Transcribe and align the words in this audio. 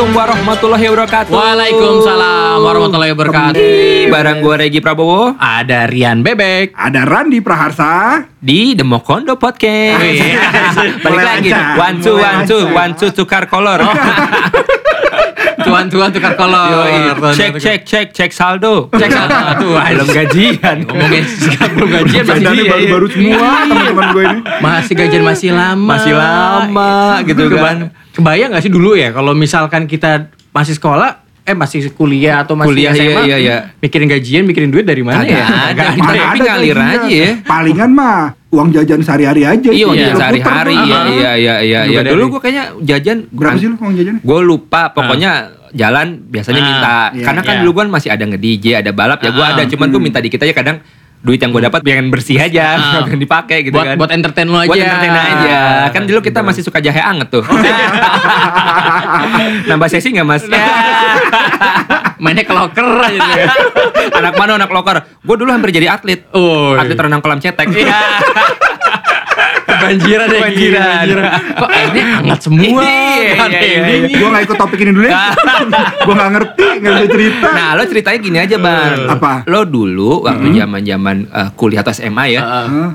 Assalamualaikum 0.00 0.32
warahmatullahi 0.32 0.86
wabarakatuh. 0.88 1.28
Waalaikumsalam 1.36 2.56
warahmatullahi 2.64 3.12
wabarakatuh. 3.12 4.08
Barang 4.08 4.40
gue 4.40 4.54
Regi 4.56 4.80
Prabowo 4.80 5.36
Ada 5.36 5.84
Rian 5.84 6.24
Bebek. 6.24 6.72
Ada 6.72 7.04
Randi 7.04 7.44
Praharsa. 7.44 8.24
di 8.40 8.72
The 8.72 8.80
Mokondo 8.80 9.36
Podcast. 9.36 10.00
Balik 11.04 11.20
lagi. 11.20 11.52
One 11.52 12.00
two 12.00 12.16
one 12.16 12.48
two 12.48 12.62
one 12.72 12.92
two 12.96 13.12
tukar 13.12 13.44
kolor. 13.44 13.84
Tuan-tuan 15.60 16.08
tukar 16.10 16.32
kolor. 16.34 16.86
Tuan-tuan 16.86 17.32
Cek 17.32 17.48
tukar- 17.50 17.60
cek 17.60 17.80
cek 17.84 18.06
cek 18.10 18.30
saldo. 18.30 18.88
Cek 18.90 19.10
saldo. 19.10 19.36
Aduh, 19.36 19.76
belum 19.76 20.08
gajian. 20.08 20.76
Ngomongin 20.84 21.24
belum 21.76 21.88
gajian 21.90 22.24
masih 22.24 22.40
Belanjanya 22.40 22.62
iya, 22.62 22.70
baru-baru 22.70 23.06
iya. 23.06 23.14
semua 23.14 23.50
teman-teman 23.62 24.04
gue 24.10 24.24
ini. 24.24 24.38
masih 24.58 24.92
gajian 24.94 25.22
masih 25.22 25.50
lama. 25.50 25.90
Masih 25.90 26.12
lama 26.14 26.92
gitu 27.22 27.42
kan. 27.50 27.76
Kebayang 28.10 28.48
gak 28.50 28.62
sih 28.62 28.72
dulu 28.72 28.90
ya 28.94 29.08
kalau 29.10 29.32
misalkan 29.32 29.84
kita 29.84 30.26
masih 30.50 30.74
sekolah 30.74 31.22
eh 31.40 31.56
masih 31.56 31.90
kuliah 31.90 32.44
atau 32.44 32.54
masih 32.54 32.70
Kuliah, 32.70 32.92
SMA 32.92 33.02
iya, 33.02 33.16
iya, 33.24 33.36
iya. 33.36 33.56
mikirin 33.80 34.06
gajian 34.06 34.44
mikirin 34.44 34.70
duit 34.70 34.84
dari 34.84 35.00
mana 35.00 35.24
Kagak 35.24 35.34
ya 35.34 35.42
ada. 35.42 35.56
Ada. 35.66 35.82
tapi 35.88 35.98
ada 36.04 36.42
ngalir 36.44 36.78
aja 36.78 37.08
ya. 37.08 37.30
Palingan 37.42 37.90
mah 37.90 38.18
uang 38.50 38.68
jajan 38.70 39.00
sehari-hari 39.00 39.42
aja. 39.42 39.70
Iya, 39.72 39.84
uang 39.88 39.96
Iya. 39.96 40.04
jajan 40.10 40.18
sehari-hari. 40.20 40.74
tuh. 40.74 40.84
Iya, 40.84 41.00
iya, 41.08 41.32
iya, 41.34 41.54
iya, 41.64 41.80
iya. 41.86 42.00
Dulu 42.04 42.36
gue 42.36 42.40
kayaknya 42.40 42.64
jajan 42.84 43.18
Berapa 43.32 43.56
sih 43.56 43.66
lo 43.66 43.76
uang 43.78 43.94
jajan? 43.94 44.14
Gue 44.20 44.40
lupa, 44.42 44.82
pokoknya 44.92 45.32
jalan 45.72 46.06
biasanya 46.24 46.58
Ah, 46.58 46.64
minta. 46.64 46.94
iya, 47.10 47.24
Karena 47.24 47.40
kan 47.40 47.54
iya. 47.54 47.60
dulu 47.60 47.70
gue 47.72 47.82
masih 47.88 48.08
ada 48.08 48.24
nge-DJ, 48.24 48.64
ada 48.78 48.90
balap 48.90 49.18
ya 49.18 49.30
gue 49.30 49.40
Ah, 49.40 49.52
ada. 49.52 49.62
Cuman 49.64 49.86
gue 49.88 50.00
minta 50.00 50.18
dikit 50.18 50.38
aja 50.38 50.52
kadang 50.52 50.76
duit 51.20 51.36
yang 51.36 51.50
gue 51.50 51.60
dapat 51.60 51.80
pengen 51.80 52.08
bersih 52.08 52.36
aja, 52.36 52.74
Ah. 52.74 53.00
pengen 53.04 53.18
dipakai 53.18 53.56
gitu 53.62 53.72
buat 53.72 53.86
kan. 53.86 53.96
buat 53.96 54.10
entertain 54.10 54.46
lo 54.46 54.56
aja. 54.56 54.66
Buat 54.66 54.78
entertain 54.78 55.12
aja. 55.12 55.56
Kan 55.90 56.02
dulu 56.04 56.18
kita 56.20 56.38
masih 56.40 56.60
suka 56.60 56.78
jahe 56.78 56.98
anget 56.98 57.28
tuh. 57.30 57.42
Nambah 59.66 59.86
sesi 59.86 60.10
nggak 60.10 60.24
mas? 60.24 60.42
Mainnya 62.20 62.42
ke 62.42 62.52
locker 62.52 62.84
aja 63.00 63.48
anak 64.12 64.32
mana 64.36 64.56
anak 64.56 64.68
loker? 64.68 64.96
Gue 65.18 65.36
dulu 65.36 65.48
hampir 65.48 65.72
jadi 65.72 65.90
atlet. 65.90 66.24
Oh, 66.32 66.74
Atlet 66.74 66.94
renang 66.94 67.20
kolam 67.20 67.38
cetek. 67.38 67.66
Iya. 69.80 69.88
Kebanjiran 69.96 70.26
ya. 70.26 70.38
Kebanjiran. 70.38 71.04
Kok 71.56 71.70
airnya 71.70 72.04
hangat 72.12 72.40
semua. 72.40 72.60
Iya, 72.60 72.76
iya, 72.76 73.32
iya. 73.40 73.58
dingin. 73.58 74.02
Gue 74.12 74.28
gak 74.28 74.44
ikut 74.44 74.58
topik 74.58 74.78
ini 74.78 74.90
dulu 74.92 75.06
ya. 75.06 75.14
gue 76.06 76.14
gak 76.14 76.30
ngerti, 76.30 76.66
gak 76.78 76.92
bisa 76.92 77.06
cerita. 77.08 77.48
Nah, 77.50 77.68
lo 77.72 77.82
ceritanya 77.84 78.18
gini 78.18 78.38
aja, 78.38 78.56
Bang. 78.56 78.98
Apa? 79.08 79.32
Lo 79.44 79.60
dulu 79.64 80.10
waktu 80.22 80.46
zaman-zaman 80.52 81.16
eh, 81.26 81.48
kuliah 81.54 81.80
atau 81.80 81.92
SMA 81.92 82.24
ya, 82.30 82.42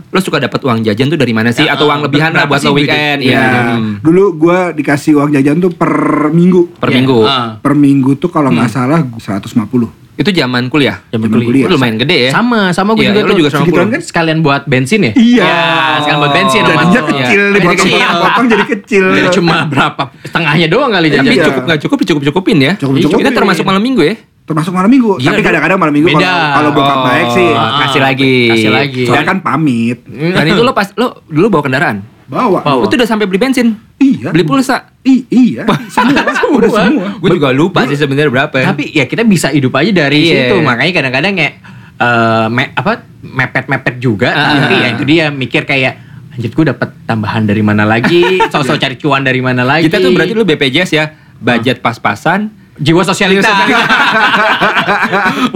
lo 0.05 0.19
suka 0.19 0.37
dapat 0.37 0.59
uang 0.61 0.79
jajan 0.81 1.07
tuh 1.07 1.17
dari 1.17 1.33
mana 1.33 1.49
sih? 1.49 1.65
Atau 1.65 1.87
uang 1.87 2.05
lebihan 2.05 2.31
lah 2.31 2.45
buat 2.45 2.61
lo 2.61 2.71
weekend? 2.73 3.21
Ya, 3.21 3.33
Iya. 3.35 3.47
Hmm. 3.75 3.99
dulu 3.99 4.37
gue 4.37 4.59
dikasih 4.75 5.17
uang 5.17 5.33
jajan 5.33 5.57
tuh 5.57 5.71
per 5.71 5.91
minggu. 6.29 6.77
Per 6.77 6.87
Iya. 6.87 6.95
minggu. 6.95 7.19
Per 7.59 7.73
minggu 7.73 8.11
tuh 8.15 8.29
kalau 8.29 8.51
nggak 8.51 8.69
salah 8.69 9.01
150. 9.01 10.04
Itu 10.15 10.29
zaman 10.29 10.67
kuliah. 10.67 11.03
Zaman 11.07 11.27
kuliah. 11.27 11.67
Itu 11.67 11.75
lumayan 11.75 11.95
gede 11.97 12.17
ya. 12.27 12.31
Sama, 12.31 12.71
sama 12.71 12.95
gue 12.95 13.03
Iya, 13.03 13.11
juga 13.11 13.19
lo 13.19 13.27
tuh. 13.27 13.37
juga 13.37 13.49
sama 13.51 13.65
kan? 13.67 13.99
Sekalian 13.99 14.39
buat 14.39 14.63
bensin 14.63 14.99
ya? 15.01 15.11
Iya. 15.13 15.43
Ya, 15.43 15.63
sekalian 15.99 16.19
buat 16.19 16.33
bensin 16.33 16.61
sama 16.61 16.71
Jadinya 16.77 17.01
tuh. 17.01 17.07
kecil, 17.13 17.41
Iya. 17.41 17.53
dipotong 17.53 17.75
Kecil. 17.75 17.99
potong 18.17 18.45
jadi 18.47 18.63
kecil. 18.65 19.05
Iya, 19.05 19.17
Jadi 19.17 19.29
cuma 19.33 19.55
berapa? 19.65 20.03
Setengahnya 20.21 20.67
doang 20.67 20.89
kali 20.89 21.07
Tapi 21.07 21.17
jajan. 21.17 21.31
Iya. 21.31 21.45
cukup 21.45 21.61
nggak 21.65 21.79
cukup, 21.81 21.97
cukup 22.01 22.21
cukupin 22.25 22.57
ya. 22.57 22.71
Cukup-cukupin. 22.75 23.21
Itu 23.21 23.31
termasuk 23.33 23.63
malam 23.63 23.81
minggu 23.81 24.01
ya. 24.01 24.15
Termasuk 24.45 24.71
malam 24.71 24.87
minggu. 24.87 25.11
Iya, 25.17 25.25
Tapi 25.25 25.35
dulu. 25.35 25.47
kadang-kadang 25.49 25.77
malam 25.77 25.93
minggu 25.93 26.07
kalau 26.07 26.21
Beda. 26.21 26.53
kalau 26.53 26.69
bokap 26.71 26.97
baik 27.03 27.27
sih. 27.33 27.49
Oh, 27.49 27.69
kasih 27.81 27.99
Ah, 27.99 28.05
lagi. 28.05 28.35
kasih 28.47 28.69
lagi. 28.71 29.03
Soalnya 29.03 29.25
kan 29.25 29.37
pamit. 29.41 29.97
Dan 30.05 30.43
itu 30.45 30.61
lo 30.61 30.71
pas 30.71 30.87
lo 30.93 31.25
dulu 31.25 31.47
bawa 31.49 31.63
kendaraan. 31.65 31.97
Bawa. 32.25 32.61
Tuh 32.63 32.93
udah 32.93 33.05
sampai 33.05 33.25
beli 33.25 33.37
bensin, 33.37 33.73
Iya. 34.05 34.29
beli 34.29 34.43
pulsa. 34.43 34.93
I- 35.01 35.25
iya. 35.27 35.63
Semua. 35.95 36.21
Udah 36.51 36.69
semua. 36.69 37.07
Gue 37.17 37.29
juga 37.33 37.49
lupa 37.49 37.85
sih 37.85 37.93
sebenarnya 37.93 38.29
berapa 38.29 38.55
ya. 38.55 38.65
Tapi 38.69 38.83
ya 38.91 39.05
kita 39.05 39.23
bisa 39.23 39.49
hidup 39.49 39.73
aja 39.73 39.91
dari 40.03 40.19
Iya. 40.23 40.49
situ. 40.49 40.55
Makanya 40.59 40.93
kadang-kadang 40.93 41.33
kayak 41.33 41.53
eh, 41.95 42.47
me- 42.49 42.73
apa 42.73 42.91
mepet-mepet 43.21 43.95
juga. 43.97 44.29
Ah. 44.29 44.61
Tapi 44.61 44.75
ya 44.75 44.87
itu 44.91 45.03
dia 45.03 45.25
mikir 45.29 45.63
kayak 45.63 45.93
anjir 46.31 46.51
gue 46.51 46.65
dapat 46.67 46.89
tambahan 47.05 47.43
dari 47.43 47.63
mana 47.63 47.83
lagi, 47.83 48.19
sosok 48.51 48.75
cari 48.75 48.95
cuan 48.95 49.23
dari 49.23 49.39
mana 49.39 49.63
lagi. 49.63 49.87
kita 49.87 49.99
tuh 49.99 50.11
berarti 50.11 50.33
lu 50.33 50.43
BPJS 50.43 50.91
ya, 50.91 51.05
budget 51.37 51.79
pas-pasan, 51.79 52.51
jiwa 52.75 53.01
sosialita. 53.01 53.47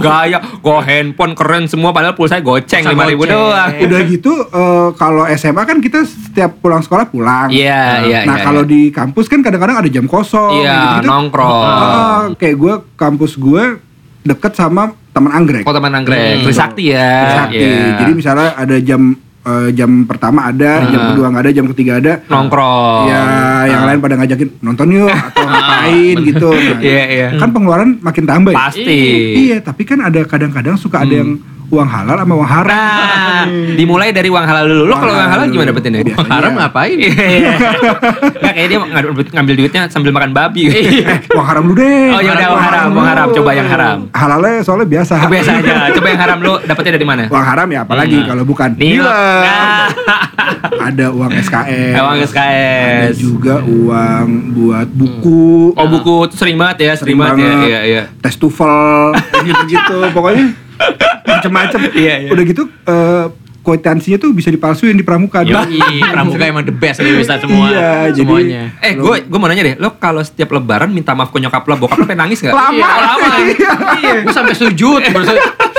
gaya, 0.04 0.38
go 0.60 0.80
handphone 0.80 1.36
keren 1.36 1.68
semua 1.68 1.92
padahal 1.92 2.16
pulsa 2.16 2.40
goceng 2.40 2.84
lima 2.88 3.04
ribu 3.04 3.28
doang. 3.28 3.70
Udah 3.76 4.00
gitu 4.08 4.32
eh, 4.40 4.88
kalau 4.96 5.24
SMA 5.36 5.62
kan 5.64 5.78
kita 5.78 6.04
setiap 6.04 6.58
pulang 6.58 6.80
sekolah 6.80 7.08
pulang. 7.08 7.48
Iya, 7.52 8.04
iya, 8.08 8.18
Nah 8.24 8.40
iya, 8.40 8.44
kalau 8.44 8.62
iya. 8.64 8.72
di 8.72 8.80
kampus 8.90 9.26
kan 9.28 9.44
kadang-kadang 9.44 9.84
ada 9.84 9.90
jam 9.90 10.06
kosong. 10.08 10.64
Iya, 10.64 10.72
gitu-gitu. 10.72 11.08
nongkrong. 11.08 11.64
Ah, 11.64 12.22
kayak 12.36 12.56
gue 12.56 12.74
kampus 12.96 13.32
gue 13.36 13.64
deket 14.24 14.52
sama 14.56 14.96
teman 15.10 15.32
anggrek. 15.32 15.64
Kota 15.66 15.82
Mananggrek, 15.82 16.40
Hmm. 16.40 16.44
Trisakti 16.46 16.94
ya. 16.94 17.44
Sakti. 17.44 17.60
Iya. 17.60 17.98
Jadi 18.04 18.12
misalnya 18.14 18.48
ada 18.54 18.76
jam 18.78 19.16
eh, 19.40 19.68
jam 19.72 20.04
pertama 20.04 20.46
ada, 20.46 20.84
jam 20.86 21.00
Ah. 21.00 21.08
kedua 21.10 21.26
nggak 21.28 21.42
ada, 21.42 21.52
jam 21.52 21.66
ketiga 21.68 21.92
ada. 21.96 22.12
nongkrong. 22.26 23.04
Ya, 23.06 23.24
yang 23.66 23.82
lain 23.84 23.98
pada 23.98 24.14
ngajakin 24.16 24.48
nonton 24.60 24.86
yuk 24.90 25.08
atau 25.28 25.44
ngapain 25.44 26.16
gitu. 26.22 26.48
Nah, 26.50 26.80
Iya, 26.80 27.04
iya. 27.08 27.28
Kan 27.34 27.48
pengeluaran 27.50 27.98
makin 27.98 28.24
tambah 28.24 28.50
ya. 28.50 28.58
Pasti. 28.62 29.00
Iya, 29.40 29.56
tapi 29.60 29.82
kan 29.82 30.00
ada 30.00 30.20
kadang-kadang 30.22 30.76
suka 30.76 31.02
ada 31.02 31.14
yang 31.16 31.40
uang 31.70 31.86
halal 31.86 32.16
sama 32.18 32.34
uang 32.34 32.50
haram. 32.50 33.46
Nah, 33.46 33.46
dimulai 33.72 34.10
dari 34.10 34.26
uang 34.26 34.42
halal 34.42 34.66
dulu. 34.66 34.84
Lo 34.84 34.96
kalau 34.96 35.14
uang 35.14 35.30
halal 35.30 35.44
gimana 35.46 35.70
dapetinnya? 35.70 36.02
Biasanya. 36.02 36.18
Uang 36.18 36.30
haram 36.30 36.52
ngapain? 36.58 36.96
Iya. 36.98 37.52
Nggak 38.42 38.52
kayak 38.52 38.68
dia 38.68 38.78
ngambil, 38.80 39.12
ngambil 39.30 39.54
duitnya 39.56 39.82
sambil 39.86 40.10
makan 40.10 40.30
babi. 40.30 40.66
Eh, 40.66 41.30
uang 41.30 41.46
haram 41.46 41.62
lu 41.62 41.74
deh. 41.74 42.10
Oh 42.10 42.20
ya 42.20 42.30
udah 42.32 42.48
uang 42.50 42.64
haram, 42.64 42.88
uang 42.90 43.08
haram. 43.08 43.26
Coba 43.30 43.50
yang 43.52 43.68
haram. 43.68 43.98
Halalnya 44.10 44.54
soalnya 44.60 44.86
biasa. 44.88 45.14
Biasa 45.24 45.50
aja. 45.56 45.74
Coba 45.94 46.06
yang 46.08 46.20
haram 46.20 46.38
lo 46.40 46.54
dapetnya 46.60 46.92
dari 46.92 47.06
mana? 47.06 47.22
Uang 47.30 47.46
haram 47.46 47.68
ya 47.68 47.80
apalagi 47.82 48.18
Hmm. 48.18 48.26
kalau 48.26 48.42
bukan. 48.42 48.70
Nah. 48.74 49.86
Ada 50.90 51.06
uang 51.08 51.30
SKS. 51.36 51.94
Uang 51.94 52.16
Ada 52.16 52.26
SKS. 52.26 53.12
juga 53.16 53.62
uang 53.62 54.26
buat 54.52 54.88
buku. 54.90 55.72
Oh 55.72 55.86
buku 55.88 56.14
sering 56.32 56.58
banget 56.58 56.76
ya, 56.82 56.92
sering, 56.94 57.14
Sering 57.14 57.38
banget, 57.38 57.46
ya. 57.46 57.62
Iya, 57.62 57.80
iya. 57.84 58.02
tes 58.18 58.34
TOEFL 58.34 59.14
gitu-gitu 59.46 59.98
pokoknya 60.10 60.50
macem-macem 61.30 61.80
Iya, 61.94 62.14
iya. 62.26 62.30
udah 62.32 62.44
gitu 62.44 62.62
eh 62.66 63.24
kwitansinya 63.60 64.16
tuh 64.16 64.30
bisa 64.30 64.48
dipalsuin 64.48 64.92
di 64.92 65.00
pramuka 65.00 65.40
Yoi, 65.40 65.80
pramuka 66.12 66.42
emang 66.42 66.62
the 66.62 66.72
best 66.72 66.98
nih 66.98 67.12
bisa 67.14 67.36
semua. 67.36 67.66
Iya, 67.66 67.90
jadi- 68.10 68.24
semuanya. 68.24 68.62
Eh, 68.80 68.92
gue 68.94 69.16
gue 69.22 69.38
mau 69.38 69.46
nanya 69.46 69.62
deh, 69.62 69.74
lo 69.76 69.94
kalau 69.94 70.20
setiap 70.20 70.50
lebaran 70.50 70.88
minta 70.88 71.12
maaf 71.12 71.28
ke 71.28 71.38
nyokap 71.38 71.62
lo, 71.62 71.74
bokap 71.78 71.96
lo 71.96 72.04
pengen 72.04 72.24
nangis 72.24 72.40
gak? 72.40 72.50
Lama. 72.50 72.72
Iya, 72.72 72.86
oh, 72.86 73.00
lama. 73.00 73.28
Iya, 74.00 74.12
gue 74.22 74.32
sampai 74.32 74.54
sujud, 74.54 75.00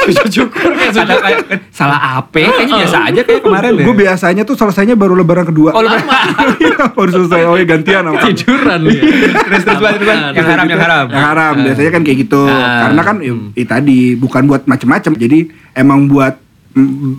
sujud 0.01 0.29
syukur 0.31 0.71
kayak 0.71 0.93
kayak, 0.93 1.39
salah 1.69 1.99
apa? 2.17 2.33
Kayaknya 2.33 2.75
biasa 2.79 2.97
aja 3.07 3.21
kayak 3.21 3.41
kemarin 3.41 3.71
deh. 3.73 3.85
gue 3.85 3.95
biasanya 3.95 4.43
tuh 4.43 4.55
selesainya 4.55 4.93
baru 4.93 5.13
lebaran 5.13 5.45
kedua 5.45 5.73
Oh, 5.73 5.81
lebaran. 5.81 6.05
Iya, 6.61 6.89
baru 6.89 7.09
selesai 7.11 7.41
oh 7.43 7.55
ya 7.55 7.65
gantian 7.65 8.01
sama 8.03 8.17
tiduran 8.23 8.79
terus 8.81 9.63
terus 9.63 9.79
terus, 9.81 10.17
yang 10.31 10.47
haram 10.47 10.65
yang 10.67 10.81
haram. 10.81 11.05
yang 11.07 11.25
haram 11.25 11.53
biasanya 11.59 11.91
kan 11.91 12.01
kayak 12.01 12.17
gitu 12.19 12.41
Ah. 12.43 12.87
karena 12.87 13.01
kan 13.01 13.15
ya, 13.19 13.33
ya 13.53 13.65
tadi 13.67 13.99
bukan 14.15 14.43
buat 14.45 14.61
macem-macem 14.65 15.13
jadi 15.15 15.39
emang 15.73 16.05
buat 16.05 16.37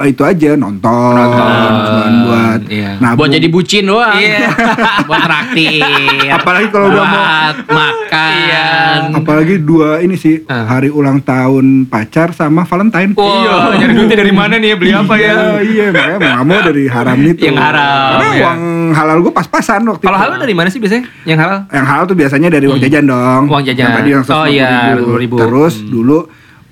itu 0.03 0.23
aja 0.23 0.51
nonton, 0.55 1.13
Nonton. 1.13 1.73
cuman 1.83 2.13
buat 2.23 2.61
Iya. 2.67 2.91
nabung. 2.99 3.19
Buat 3.19 3.31
jadi 3.33 3.49
bucin 3.49 3.85
doang. 3.85 4.17
Iya. 4.17 4.49
buat 5.09 5.21
traktir. 5.21 5.85
Apalagi 6.31 6.67
kalau 6.69 6.89
udah 6.89 7.05
mau- 7.05 7.53
makan. 7.69 8.33
Iya. 8.43 8.67
apalagi 9.13 9.55
dua 9.59 10.01
ini 10.01 10.15
sih 10.15 10.45
Ah. 10.45 10.65
hari 10.67 10.89
ulang 10.89 11.21
tahun 11.21 11.85
pacar 11.85 12.33
sama 12.33 12.63
Valentine 12.63 13.13
Wah, 13.13 13.73
nyari 13.73 13.93
duitnya 13.95 14.19
dari 14.19 14.33
mana 14.33 14.55
nih? 14.57 14.73
Beli 14.75 14.91
apa 14.91 15.15
ya? 15.15 15.33
Iya, 15.59 15.61
iya 15.63 15.87
makanya 15.89 16.17
mau 16.17 16.29
nggak 16.33 16.47
mau 16.47 16.61
dari 16.63 16.85
haram 16.87 17.19
itu. 17.31 17.43
Yang 17.43 17.59
haram, 17.59 18.09
Karena 18.11 18.27
ya. 18.27 18.43
uang 18.43 18.61
halal 18.93 19.17
gue 19.21 19.33
pas-pasan 19.33 19.81
waktu 19.87 20.03
Kalau 20.03 20.19
halal 20.19 20.37
dari 20.39 20.53
mana 20.53 20.69
sih 20.69 20.79
biasanya? 20.79 21.05
Yang 21.23 21.39
halal? 21.39 21.59
Yang 21.69 21.87
halal 21.87 22.05
tuh 22.07 22.17
biasanya 22.17 22.49
dari 22.49 22.67
uang 22.67 22.81
jajan 22.81 23.05
dong. 23.05 23.43
Uang 23.49 23.63
jajan. 23.63 23.83
Yang 23.83 23.95
tadi 23.95 24.09
yang 24.11 24.23
Oh, 24.25 24.47
iya, 24.47 24.69
150.000. 24.93 25.37
150.000. 25.37 25.37
Terus 25.39 25.75
Hmm. 25.75 25.89
dulu 25.91 26.19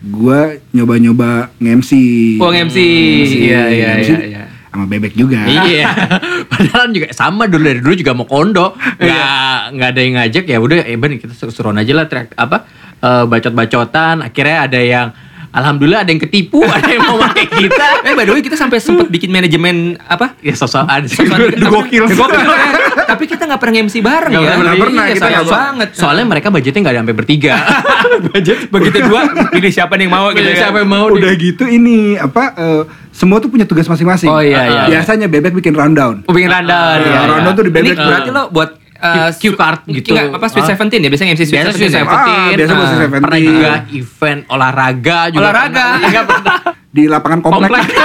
gue 0.01 0.41
nyoba-nyoba 0.73 1.53
nge-MC. 1.61 1.91
Uang 2.41 2.57
MC. 2.73 2.79
Iya, 3.37 3.63
iya, 3.69 3.91
iya, 4.01 4.19
iya. 4.25 4.43
Sama 4.73 4.89
bebek 4.89 5.13
juga. 5.13 5.45
Iya. 5.45 5.93
Padahal 6.51 6.89
juga 6.95 7.13
sama 7.13 7.45
dulu 7.45 7.63
dari 7.69 7.81
dulu 7.85 7.95
juga 7.95 8.13
mau 8.17 8.25
kondo. 8.25 8.73
Nggak 8.97 9.61
nggak 9.77 9.89
ada 9.93 10.01
yang 10.01 10.15
ngajak 10.17 10.45
ya 10.49 10.59
udah 10.63 10.79
eh 10.89 10.97
ben 10.97 11.21
kita 11.21 11.37
seru-seruan 11.37 11.77
aja 11.77 11.93
lah 11.93 12.07
track 12.09 12.33
apa 12.39 12.65
eh, 13.05 13.25
bacot-bacotan. 13.29 14.25
Akhirnya 14.25 14.57
ada 14.65 14.81
yang 14.81 15.07
Alhamdulillah 15.51 16.03
ada 16.03 16.11
yang 16.11 16.21
ketipu, 16.21 16.63
ada 16.71 16.87
yang 16.87 17.03
mau 17.05 17.19
pakai 17.21 17.45
kita. 17.45 18.07
Eh 18.07 18.15
by 18.15 18.23
the 18.23 18.33
way 18.33 18.41
kita 18.41 18.55
sampai 18.55 18.79
sempet 18.79 19.11
bikin 19.11 19.29
manajemen 19.29 19.99
apa? 20.01 20.39
Ya 20.39 20.55
sosok 20.55 20.87
ada 20.87 21.07
Gokil. 21.67 22.07
Gokil. 22.19 22.51
Tapi 23.03 23.25
kita 23.27 23.43
nggak 23.45 23.59
pernah 23.59 23.83
MC 23.83 23.97
bareng 23.99 24.31
Nggak 24.31 24.43
ya. 24.43 24.55
pernah, 24.55 24.75
pernah, 24.77 25.05
Iya, 25.05 25.15
kita 25.15 25.27
sayang 25.27 25.47
banget. 25.47 25.89
Soalnya 25.93 26.25
mereka 26.25 26.49
budgetnya 26.49 26.81
nggak 26.81 26.95
ada 26.95 27.01
sampai 27.03 27.17
bertiga. 27.17 27.55
Budget 28.31 28.59
begitu 28.71 28.99
dua, 29.03 29.21
ini 29.51 29.69
siapa 29.69 29.93
nih 29.95 30.07
yang 30.07 30.13
mau 30.13 30.27
gitu 30.31 30.47
ya. 30.47 30.59
siapa 30.61 30.77
yang 30.79 30.91
mau 30.91 31.07
Udah 31.11 31.33
gitu 31.35 31.65
ini 31.67 32.15
apa 32.15 32.55
eh, 32.55 32.83
semua 33.11 33.37
tuh 33.37 33.51
punya 33.51 33.67
tugas 33.67 33.85
masing-masing. 33.85 34.31
Oh, 34.31 34.39
iya, 34.39 34.65
iya. 34.65 34.83
Biasanya 34.89 35.27
bebek 35.27 35.53
bikin 35.53 35.75
rundown. 35.75 36.23
Oh, 36.25 36.33
bikin 36.33 36.49
rundown. 36.49 36.97
Ah, 36.97 37.05
ya, 37.05 37.21
rundown 37.27 37.53
ya. 37.53 37.59
tuh 37.59 37.65
di 37.67 37.73
Ini 37.73 37.77
bebek. 37.83 37.97
berarti 37.99 38.31
lo 38.31 38.43
buat 38.49 38.71
eh, 39.01 39.29
Cue 39.35 39.57
card 39.57 39.81
gitu. 39.89 40.13
Enggak, 40.13 40.37
apa 40.37 40.47
Sweet 40.47 40.65
Ah. 40.65 40.69
Seventeen 40.71 41.01
ya 41.01 41.09
biasanya 41.09 41.31
MC 41.33 41.43
Sweet 41.43 41.55
Biasa 41.57 41.67
Seventeen. 41.67 41.81
Sweet 41.81 41.91
ya? 41.91 41.99
Seventeen. 41.99 42.37
Ah, 42.37 42.49
biasa 42.53 42.71
ah, 42.71 42.77
Sweet 42.77 42.91
Seventeen. 42.95 43.23
Pernah 43.25 43.41
juga 43.41 43.73
event 43.91 44.41
olahraga 44.47 45.19
juga. 45.29 45.41
Olahraga. 45.43 45.85
pernah. 45.91 46.07
Enggak 46.07 46.25
pernah. 46.25 46.59
Di 46.97 47.03
lapangan 47.07 47.39
komplek. 47.41 47.71
Komplek. 47.71 47.85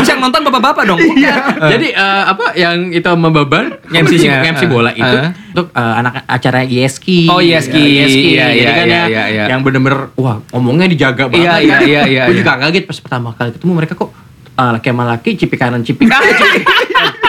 Yang 0.00 0.18
nonton 0.26 0.42
bapak-bapak 0.42 0.84
dong. 0.84 0.98
Iya. 0.98 1.34
Jadi 1.70 1.94
eh, 1.94 2.22
apa 2.26 2.50
yang 2.52 2.90
itu 2.90 3.06
membeban 3.14 3.78
MC-nya. 3.88 4.42
MC 4.42 4.66
bola 4.66 4.90
itu 4.90 5.06
Ah. 5.06 5.30
untuk 5.30 5.70
eh, 5.70 5.94
anak 6.02 6.26
acara 6.26 6.66
ISKI. 6.66 7.30
Oh, 7.30 7.38
ISKI. 7.38 7.78
ISKI. 8.02 8.34
Iya, 8.34 8.46
Jadi 8.50 8.58
iya, 8.58 8.70
kan 8.74 8.86
iya, 8.86 8.98
ya, 8.98 9.06
iya, 9.06 9.24
iya. 9.30 9.44
yang 9.54 9.62
bener-bener 9.62 10.10
wah 10.18 10.42
ngomongnya 10.50 10.90
dijaga 10.90 11.30
banget. 11.30 11.46
Iya, 11.46 11.54
iya, 11.62 11.78
iya, 11.86 12.02
iya, 12.10 12.22
Gue 12.26 12.34
iya. 12.34 12.40
juga 12.42 12.58
kaget 12.58 12.84
pas 12.84 12.98
pertama 12.98 13.28
kali 13.32 13.54
ketemu 13.54 13.72
mereka 13.72 13.92
kok 13.94 14.10
eh, 14.50 14.70
laki 14.74 14.88
sama 14.90 15.04
laki 15.06 15.30
cipik 15.38 15.58
kanan 15.62 15.82
cipik. 15.86 16.10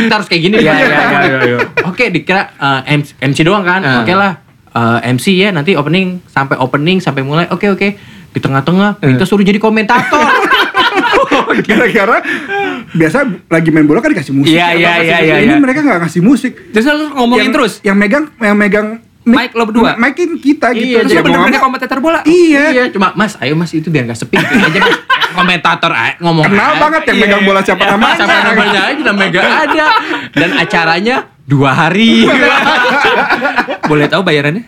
Kita 0.00 0.14
harus 0.16 0.28
kayak 0.28 0.42
gini. 0.42 0.56
Iya, 0.58 0.72
iya, 0.72 0.98
iya, 1.20 1.38
iya. 1.44 1.58
Oke 1.84 2.08
dikira 2.08 2.52
eh, 2.52 2.96
MC, 2.96 3.08
MC 3.18 3.38
doang 3.42 3.62
kan. 3.62 3.80
Ah. 3.80 4.00
Oke 4.00 4.14
lah. 4.14 4.32
eh, 4.70 5.12
MC 5.12 5.34
ya 5.34 5.50
nanti 5.50 5.74
opening 5.74 6.22
sampai 6.24 6.56
opening 6.56 6.98
sampai 6.98 7.20
mulai. 7.20 7.46
Oke 7.48 7.68
oke. 7.68 7.88
Di 8.30 8.38
tengah-tengah 8.38 9.02
kita 9.02 9.26
suruh 9.26 9.42
jadi 9.42 9.58
komentator. 9.58 10.22
Gara-gara 11.66 12.18
biasa 12.90 13.18
lagi 13.46 13.70
main 13.70 13.86
bola 13.86 13.98
kan 13.98 14.10
dikasih 14.10 14.34
musik. 14.34 14.54
Iya, 14.54 14.74
ya, 14.74 14.74
iya, 14.74 14.92
iya, 15.02 15.16
kasih 15.18 15.26
iya. 15.26 15.36
Ini 15.42 15.54
mereka 15.58 15.80
nggak 15.82 15.98
ngasih 16.06 16.22
musik. 16.22 16.52
Terus 16.70 16.86
lu 16.90 17.10
ngomongin 17.12 17.50
Yang- 17.50 17.54
terus. 17.54 17.72
Yang 17.82 17.96
megang 17.98 18.24
yang 18.38 18.56
megang 18.56 18.88
Mic 19.22 19.52
lo 19.52 19.64
berdua? 19.64 19.94
Mic-in 19.94 20.36
kita 20.36 20.72
gitu. 20.72 20.96
Iya, 20.96 20.98
Terus 21.04 21.20
bener-bener 21.20 21.60
kompetitor 21.60 21.98
bola. 21.98 22.20
Iya. 22.22 22.64
Iya, 22.70 22.84
cuma 22.88 23.12
Mas, 23.12 23.36
ayo 23.36 23.52
Mas 23.52 23.68
itu 23.70 23.86
biar 23.86 24.04
gak 24.04 24.16
sepi 24.16 24.32
gitu 24.34 24.56
aja 24.56 24.78
Mas. 24.78 24.96
Komentator 25.36 25.92
ngomong 26.18 26.42
Kenal 26.44 26.72
aja. 26.72 26.80
banget 26.80 27.02
yang 27.04 27.16
Iya. 27.16 27.24
megang 27.26 27.42
bola 27.44 27.60
siapa 27.60 27.82
Iya, 27.82 27.90
namanya. 27.92 28.16
Siapa 28.16 28.36
namanya 28.44 28.80
aja 28.82 29.02
namanya 29.04 29.30
gak 29.30 29.46
ada. 29.62 29.86
Dan 30.32 30.50
acaranya 30.54 31.16
dua 31.44 31.70
hari. 31.70 32.24
Boleh 33.90 34.06
tahu 34.06 34.22
bayarannya? 34.22 34.64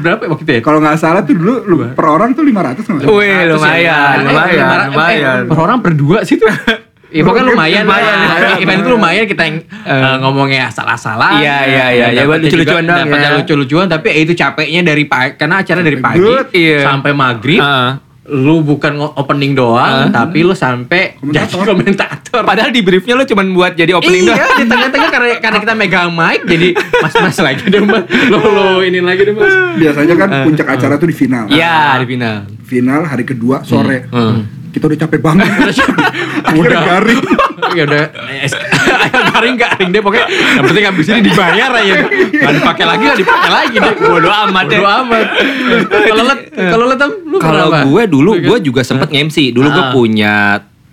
Berapa 0.00 0.24
waktu 0.26 0.42
itu 0.42 0.52
ya? 0.52 0.60
Kalau 0.60 0.78
nggak 0.80 0.96
salah 0.96 1.20
tuh 1.22 1.34
dulu 1.34 1.54
lu, 1.62 1.76
per 1.92 2.06
orang 2.06 2.32
tuh 2.32 2.40
500 2.40 2.82
nggak? 2.82 3.04
Wih, 3.06 3.28
Ratus 3.46 3.60
lumayan, 3.60 4.16
ya. 4.16 4.24
lumayan, 4.24 4.68
Eh, 4.72 4.88
lumayan. 4.88 5.40
per 5.44 5.58
orang 5.58 5.78
berdua 5.78 6.18
sih 6.24 6.36
tuh. 6.36 6.48
Iya 7.12 7.22
pokoknya 7.22 7.44
lumayan, 7.46 7.82
Lumayan, 7.84 7.84
lumayan. 7.84 8.16
lumayan. 8.16 8.58
Event 8.58 8.80
itu 8.80 8.90
lumayan 8.90 9.24
kita 9.26 9.42
yang 9.44 9.56
eh, 9.84 10.16
ngomongnya 10.18 10.60
asal-asalan. 10.66 11.32
Iya, 11.38 11.56
iya, 11.62 11.86
iya, 11.92 12.06
iya, 12.08 12.22
buat 12.24 12.40
Dapatnya 12.40 12.48
lucu-lucuan 12.48 12.82
doang 12.82 12.98
dapatnya 13.04 13.28
ya. 13.28 13.36
lucu-lucuan 13.36 13.86
tapi 13.86 14.06
ya 14.08 14.18
itu 14.18 14.32
capeknya 14.32 14.80
dari 14.82 15.04
pagi 15.04 15.30
karena 15.36 15.54
acara 15.58 15.80
dari 15.80 15.98
pagi 15.98 16.18
Good. 16.18 16.46
Iya. 16.50 16.78
sampai 16.82 17.10
maghrib. 17.12 17.60
Heeh. 17.60 17.90
Lu 18.22 18.62
bukan 18.62 18.96
opening 19.12 19.52
doang, 19.52 20.06
tapi 20.08 20.40
lu 20.40 20.54
sampai 20.54 21.18
jadi 21.20 21.52
komentator. 21.68 22.46
Padahal 22.46 22.70
di 22.70 22.78
briefnya 22.78 23.12
lo 23.12 23.26
cuma 23.26 23.42
buat 23.42 23.74
jadi 23.74 23.92
opening 23.92 24.22
iya, 24.22 24.38
doang. 24.38 24.56
di 24.56 24.64
tengah-tengah 24.64 25.10
karena 25.10 25.28
karena 25.36 25.58
kita 25.58 25.74
megang 25.74 26.08
mic 26.08 26.40
jadi 26.46 26.70
mas-mas 27.02 27.36
lagi 27.36 27.66
deh 27.66 27.82
mas. 27.82 28.06
Lo 28.30 28.38
lo 28.40 28.66
ini 28.80 29.02
lagi 29.02 29.26
deh 29.26 29.34
mas. 29.34 29.52
Biasanya 29.74 30.14
kan 30.16 30.28
puncak 30.46 30.66
acara 30.70 30.94
tuh 30.96 31.10
di 31.10 31.16
final. 31.18 31.50
Iya, 31.50 31.98
di 31.98 32.06
final. 32.08 32.36
Final 32.62 33.00
hari 33.04 33.26
kedua 33.26 33.66
sore. 33.66 34.06
Hmm. 34.08 34.61
Kita 34.72 34.84
udah 34.84 34.98
capek 34.98 35.20
banget. 35.20 35.46
Udah. 36.52 36.80
garing. 36.82 37.22
ya 37.72 37.88
udah 37.88 38.04
garing 39.32 39.56
garing 39.56 39.88
deh 39.88 40.02
pokoknya 40.04 40.26
yang 40.28 40.64
penting 40.66 40.84
habis 40.84 41.06
ini 41.08 41.20
dibayar 41.24 41.70
aja 41.72 41.94
nggak 42.04 42.54
dipakai 42.60 42.84
lagi 42.84 43.02
nggak 43.02 43.20
dipakai 43.22 43.50
lagi 43.50 43.76
deh 43.80 43.94
bodo 43.96 44.28
amat 44.28 44.64
bodo 44.68 44.88
amat 45.00 45.26
kalau 46.04 46.24
let 46.26 46.38
kalau 46.52 46.84
Tam, 46.92 47.10
lu 47.24 47.36
Kalau 47.40 47.66
gue 47.72 48.02
dulu, 48.06 48.30
Lu 48.30 48.32
kan? 48.36 48.44
gue 48.44 48.58
juga 48.62 48.80
sempet 48.84 49.08
nge-MC. 49.08 49.50
Dulu 49.50 49.66
gue 49.66 49.82
Ah. 49.82 49.90
punya 49.90 50.34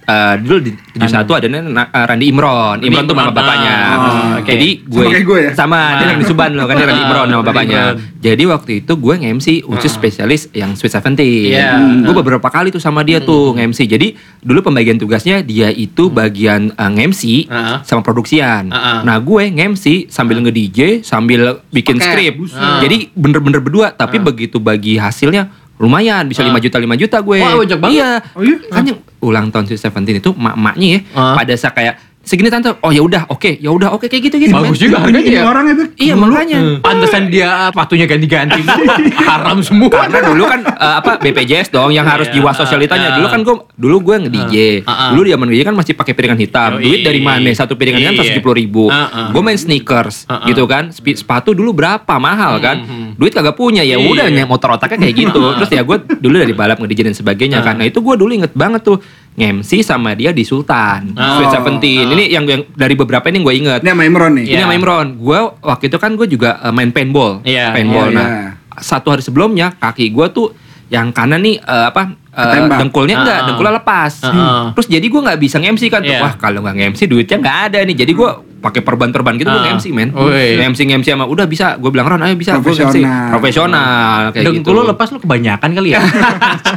eh, 0.10 0.34
dulu 0.40 0.58
di 0.60 0.72
71 0.92 1.06
ada 1.38 1.48
na- 1.48 1.86
eh, 1.88 2.06
Randy 2.06 2.26
Imron. 2.28 2.78
Imron 2.80 3.06
tuh 3.06 3.14
nama 3.14 3.30
bapaknya. 3.30 3.76
ah, 3.78 3.98
oke. 4.36 4.50
Jadi 4.50 4.70
gue 4.82 4.98
Sama 4.98 5.12
kayak 5.12 5.24
gue 5.24 5.40
ya? 5.40 5.52
Sama 5.54 5.78
dia 5.78 6.02
Ah. 6.02 6.10
yang 6.10 6.20
di 6.20 6.26
Suban 6.26 6.52
loh 6.52 6.66
kan 6.66 6.76
dia 6.76 6.86
Randy 6.86 7.00
Ah, 7.00 7.08
Imron 7.08 7.28
nama 7.28 7.44
bapaknya. 7.44 7.82
Jadi 8.20 8.44
waktu 8.46 8.72
itu 8.80 8.94
gue 8.94 9.14
nge-MC 9.16 9.48
khusus 9.64 9.92
spesialis 9.92 10.42
yang 10.52 10.74
Sweet 10.74 10.92
Seventeen. 10.92 11.54
Iya. 11.54 11.78
Gue 12.04 12.16
beberapa 12.16 12.48
kali 12.48 12.68
tuh 12.68 12.80
sama 12.80 13.00
dia 13.02 13.20
tuh 13.20 13.54
nge-MC. 13.54 13.86
Jadi 13.86 14.08
dulu 14.40 14.60
pembagian 14.62 14.96
tugasnya 14.96 15.40
dia 15.40 15.70
itu 15.70 16.10
bagian 16.10 16.72
eh, 16.72 16.90
nge-MC 16.90 17.22
Ah. 17.48 17.80
sama 17.82 18.02
produksian. 18.02 18.68
Ah, 18.68 18.76
ah. 18.76 19.00
Nah 19.02 19.18
gue 19.18 19.44
nge-MC 19.48 19.86
sambil 20.08 20.42
nge-DJ 20.42 21.00
sambil 21.02 21.62
bikin 21.70 21.96
Pakai. 21.96 22.34
skrip. 22.34 22.34
Ah. 22.52 22.82
Jadi 22.82 23.14
bener-bener 23.14 23.60
berdua. 23.60 23.92
Tapi 23.92 24.18
begitu 24.18 24.58
bagi 24.58 24.96
hasilnya 24.96 25.48
lumayan 25.80 26.28
bisa 26.28 26.44
Ah. 26.44 26.52
5 26.52 26.60
juta 26.60 26.78
5 26.78 26.94
juta 26.94 27.18
gue. 27.18 27.40
Wah, 27.40 27.56
banyak 27.56 27.80
banget. 27.80 27.96
Iya. 27.96 28.10
Oh, 28.36 28.44
iya? 28.44 28.56
Kan 28.68 28.84
yang 28.84 29.00
ulang 29.20 29.48
tahun 29.48 29.64
Sweet 29.66 29.80
Seventeen 29.82 30.20
itu 30.20 30.32
mak-maknya 30.32 30.88
ya 30.88 31.00
Ah. 31.12 31.36
pada 31.36 31.54
saat 31.56 31.72
kayak 31.72 31.96
segini 32.22 32.48
tante. 32.48 32.70
Oh 32.80 32.90
ya 32.90 33.00
udah, 33.00 33.26
oke, 33.28 33.58
ya 33.58 33.70
udah, 33.70 33.90
oke 33.92 34.06
kayak 34.06 34.24
gitu 34.26 34.36
gitu. 34.38 34.52
Bagus 34.52 34.76
men. 34.76 34.84
juga 34.84 34.98
harganya 35.00 35.24
Ini 35.24 35.34
ya 35.34 35.44
orang 35.44 35.64
ya, 35.64 35.74
Bek. 35.74 35.90
Iya 35.96 36.14
makanya. 36.14 36.60
pantesan 36.80 37.24
dia 37.28 37.50
sepatunya 37.68 38.06
ganti-ganti 38.06 38.62
haram 39.30 39.58
semua 39.60 39.90
Karena 39.90 40.20
dulu 40.24 40.44
kan 40.46 40.60
eh, 40.62 40.94
apa 40.96 41.12
BPJS 41.18 41.68
dong 41.70 41.90
yang 41.90 42.04
harus 42.04 42.28
Iya, 42.28 42.36
jiwa 42.38 42.52
sosialitanya. 42.54 43.10
ah, 43.10 43.16
Dulu 43.18 43.28
kan 43.28 43.40
gue 43.42 43.56
dulu 43.76 43.98
gue 44.04 44.16
nge-DJ. 44.22 44.56
Ah, 44.84 44.92
ah. 44.92 45.10
Dulu 45.12 45.26
zaman 45.28 45.46
nge-DJ 45.48 45.64
kan 45.64 45.76
masih 45.76 45.94
pakai 45.94 46.14
piringan 46.14 46.38
hitam. 46.38 46.70
Duit 46.78 47.02
dari 47.02 47.20
mana? 47.20 47.50
Satu 47.52 47.74
piringan 47.74 48.00
hitam 48.00 48.12
Iya. 48.12 48.18
seratus 48.20 48.32
tujuh 48.32 48.44
puluh 48.44 48.58
ribu. 48.58 48.84
Gue 49.32 49.42
main 49.42 49.58
sneakers 49.58 50.16
gitu 50.46 50.64
kan. 50.66 50.92
Sepatu 50.92 51.52
dulu 51.52 51.74
berapa 51.74 52.14
mahal 52.16 52.60
kan? 52.60 52.78
Hmm, 52.80 53.10
Duit 53.16 53.32
kagak 53.32 53.56
punya 53.56 53.82
ya 53.82 53.96
Iya. 53.96 54.06
udah 54.06 54.46
motor 54.46 54.76
otaknya 54.76 55.02
kayak 55.02 55.16
gitu. 55.20 55.42
Terus 55.58 55.72
ya 55.72 55.82
gue 55.82 55.98
dulu 56.16 56.36
dari 56.38 56.54
balap 56.54 56.78
nge-DJ 56.78 57.00
dan 57.06 57.16
sebagainya 57.16 57.60
kan. 57.60 57.76
Nah 57.76 57.86
itu 57.86 58.00
gue 58.00 58.16
dulu 58.16 58.30
inget 58.30 58.54
banget 58.54 58.84
tuh 58.84 59.02
nge-MC 59.40 59.82
sama 59.82 60.12
dia 60.12 60.30
di 60.30 60.44
Sultan 60.44 61.16
Oh. 61.16 61.40
Sweet 61.40 61.50
Seventeen. 61.50 62.06
Ini 62.10 62.24
yang, 62.30 62.44
yang 62.44 62.62
dari 62.70 62.94
beberapa 62.94 63.24
ini 63.26 63.40
gue 63.40 63.54
inget. 63.56 63.80
Ini 63.80 63.90
sama 63.90 64.04
Imron 64.04 64.36
nih. 64.36 64.46
Ini 64.46 64.62
sama 64.62 64.76
Imron. 64.76 65.08
Gue 65.16 65.40
waktu 65.60 65.88
itu 65.88 65.96
kan 65.96 66.12
gue 66.14 66.28
juga 66.28 66.60
eh, 66.60 66.70
main 66.70 66.90
paintball. 66.90 67.40
Iya, 67.42 67.72
Paintball. 67.72 68.08
iya, 68.08 68.16
Nah, 68.16 68.28
iya. 68.28 68.50
satu 68.78 69.10
hari 69.10 69.22
sebelumnya 69.22 69.72
kaki 69.74 70.10
gue 70.10 70.28
tuh 70.30 70.52
yang 70.88 71.10
kanan 71.10 71.40
nih 71.40 71.56
eh, 71.58 71.86
apa 71.88 72.12
Ketembak. 72.30 72.78
dengkulnya 72.80 73.16
enggak, 73.18 73.38
Ah. 73.38 73.46
dengkulnya 73.46 73.74
lepas. 73.76 74.14
Ah. 74.22 74.64
Terus 74.72 74.88
jadi 74.90 75.06
gue 75.06 75.22
nggak 75.22 75.40
bisa 75.40 75.56
nge-MC 75.58 75.84
kan. 75.88 76.02
tuh. 76.02 76.12
Iya. 76.12 76.20
Wah 76.20 76.34
kalau 76.36 76.60
nggak 76.60 76.76
nge-MC 76.76 77.02
duitnya 77.06 77.38
nggak 77.38 77.58
ada 77.66 77.80
nih. 77.82 77.96
Jadi 77.98 78.12
gue 78.12 78.30
pakai 78.60 78.80
perban-perban 78.80 79.34
gitu 79.36 79.48
gue 79.48 79.56
Ah. 79.56 79.66
nge-MC 79.70 79.86
men. 79.90 80.10
Woi. 80.12 80.60
Nge-MC 80.60 80.80
nge-MC 80.86 81.08
sama 81.10 81.26
udah 81.26 81.46
bisa. 81.46 81.76
Gue 81.76 81.90
bilang 81.90 82.06
Ron 82.06 82.22
ayo 82.22 82.36
bisa. 82.36 82.56
Gue. 82.56 82.70
Profesional. 82.70 83.32
Profesional 83.32 84.20
kayak 84.30 84.46
Dengkul 84.46 84.60
gitu. 84.62 84.70
lu 84.76 84.82
lepas 84.86 85.08
lu 85.10 85.18
kebanyakan 85.18 85.70
kali 85.74 85.90
ya 85.90 86.02